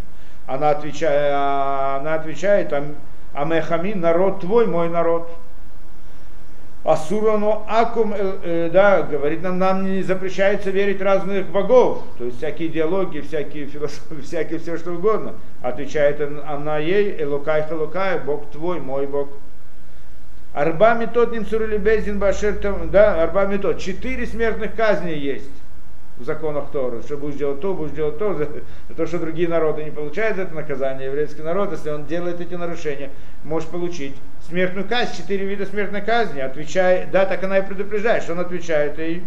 [0.46, 2.72] Она отвечает, она отвечает
[3.32, 5.30] Амехами, народ твой, мой народ.
[6.84, 12.38] Асурану Акум, э, э, да, говорит нам, нам не запрещается верить разных богов, то есть
[12.38, 15.34] всякие идеологии, всякие философии, всякие все что угодно.
[15.62, 19.28] Отвечает она ей, Элукай Халукай, Бог твой, мой Бог.
[20.54, 22.58] Арба метод Нимсурули Безин Башер,
[22.90, 23.78] да, Арба метод.
[23.78, 25.48] Четыре смертных казни есть
[26.23, 28.49] в законах Торы, что будешь делать то, будешь делать то, за,
[28.97, 33.11] то, что другие народы не получают это наказание, еврейский народ, если он делает эти нарушения,
[33.45, 34.14] может получить
[34.49, 38.99] смертную казнь, четыре вида смертной казни, отвечая, да, так она и предупреждает, что он отвечает
[38.99, 39.23] ей,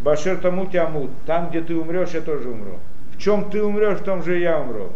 [0.00, 2.78] Башир тому тямут, там, где ты умрешь, я тоже умру.
[3.12, 4.92] В чем ты умрешь, в том же и я умру.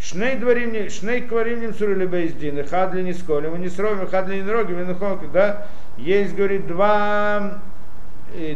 [0.00, 4.84] Шней дворим, шней кварим ним сурили бейздин, хадли не сколем, не сровим, хадли не рогим,
[5.32, 7.60] да, есть, говорит, два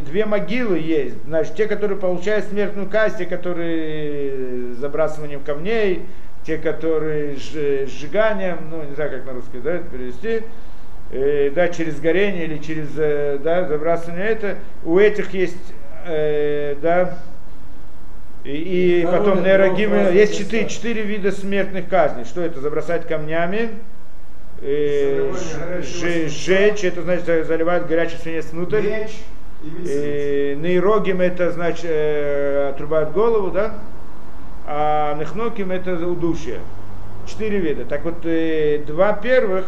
[0.05, 6.07] две могилы есть, значит, те, которые получают смертную казнь, те, которые забрасыванием камней,
[6.45, 10.43] те, которые сжиганием, ну, не знаю, как на русский, да, перевести,
[11.11, 15.57] э, да, через горение или через, э, да, забрасывание это, у этих есть,
[16.07, 17.19] э, да,
[18.45, 22.25] и, и потом нейрогим, есть четыре, четыре вида смертных казней.
[22.25, 22.61] Что это?
[22.61, 23.71] Забросать камнями,
[24.63, 25.33] э,
[25.83, 29.07] сжечь, это значит заливать горячий свинец внутрь.
[29.61, 33.75] Э, нейрогим это значит э, отрубают голову, да?
[34.67, 36.61] а нехноким это удушье.
[37.27, 37.85] Четыре вида.
[37.85, 39.67] Так вот, э, два первых,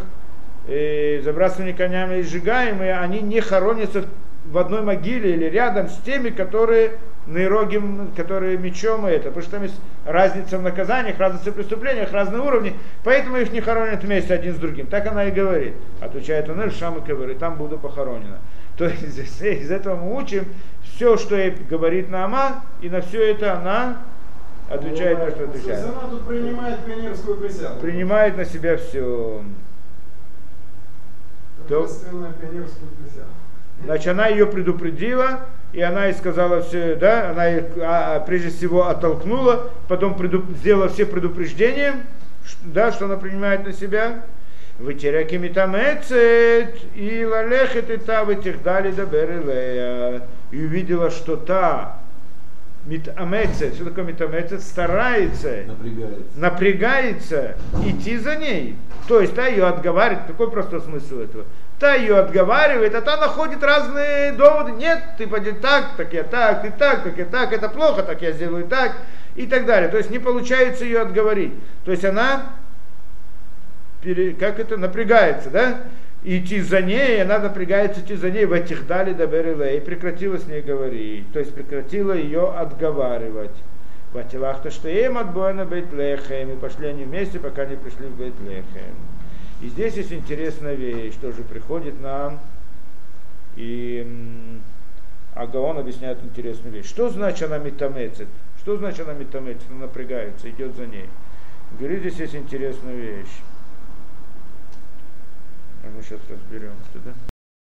[0.69, 4.05] э, забрасывание конями и сжигаемые, они не хоронятся
[4.45, 6.93] в одной могиле или рядом с теми, которые
[7.27, 9.29] нейрогим, которые мечом и это.
[9.29, 12.75] Потому что там есть разница в наказаниях, разница в преступлениях, разные уровни.
[13.03, 14.87] Поэтому их не хоронят вместе один с другим.
[14.87, 15.75] Так она и говорит.
[16.01, 18.39] Отвечает она, Шам и и там буду похоронена.
[18.81, 20.47] То есть из, этого мы учим
[20.83, 23.99] все, что ей говорит Наама, и на все это она
[24.71, 25.85] отвечает то, что отвечает.
[25.85, 27.79] она тут принимает пионерскую присягу.
[27.81, 29.43] Принимает на себя все.
[31.69, 31.91] То-.
[33.85, 35.41] Значит, она ее предупредила,
[35.75, 40.47] и она ей сказала все, да, она их, а, а, прежде всего оттолкнула, потом преду-
[40.55, 41.97] сделала все предупреждения,
[42.63, 44.25] да, что она принимает на себя.
[44.81, 50.23] Вытеряки метамецет и лалехет и та вытехдали до берелея.
[50.51, 51.99] И увидела, что та
[52.87, 56.41] метамецет, что такое метамецет, старается Напрягается.
[56.41, 58.77] напрягается идти за ней.
[59.07, 60.27] То есть та ее отговаривает.
[60.27, 61.45] Какой просто смысл этого?
[61.79, 64.73] Та ее отговаривает, а та находит разные доводы.
[64.73, 68.23] Нет, ты пойди так, так я так, ты так, так я так, это плохо, так
[68.23, 68.93] я сделаю так
[69.35, 69.91] и так далее.
[69.91, 71.53] То есть не получается ее отговорить.
[71.85, 72.47] То есть она,
[74.03, 75.81] пере- как это, напрягается, да?
[76.23, 80.37] Идти за ней, она напрягается идти за ней в этих дали до Бериле, и прекратила
[80.37, 83.57] с ней говорить, то есть прекратила ее отговаривать.
[84.13, 88.95] Ватилахта что им от Буэна Бейтлехем, и пошли они вместе, пока не пришли в Бейтлехем.
[89.63, 92.41] И здесь есть интересная вещь, тоже приходит нам,
[93.57, 94.61] и
[95.35, 96.87] Агаон объясняет интересную вещь.
[96.87, 98.29] Что значит она метамецит?
[98.59, 99.63] Что значит она метамецит?
[99.71, 101.07] Она напрягается, идет за ней.
[101.79, 103.41] Говорит, здесь есть интересная вещь.
[105.83, 107.30] А мы сейчас разберем, что да?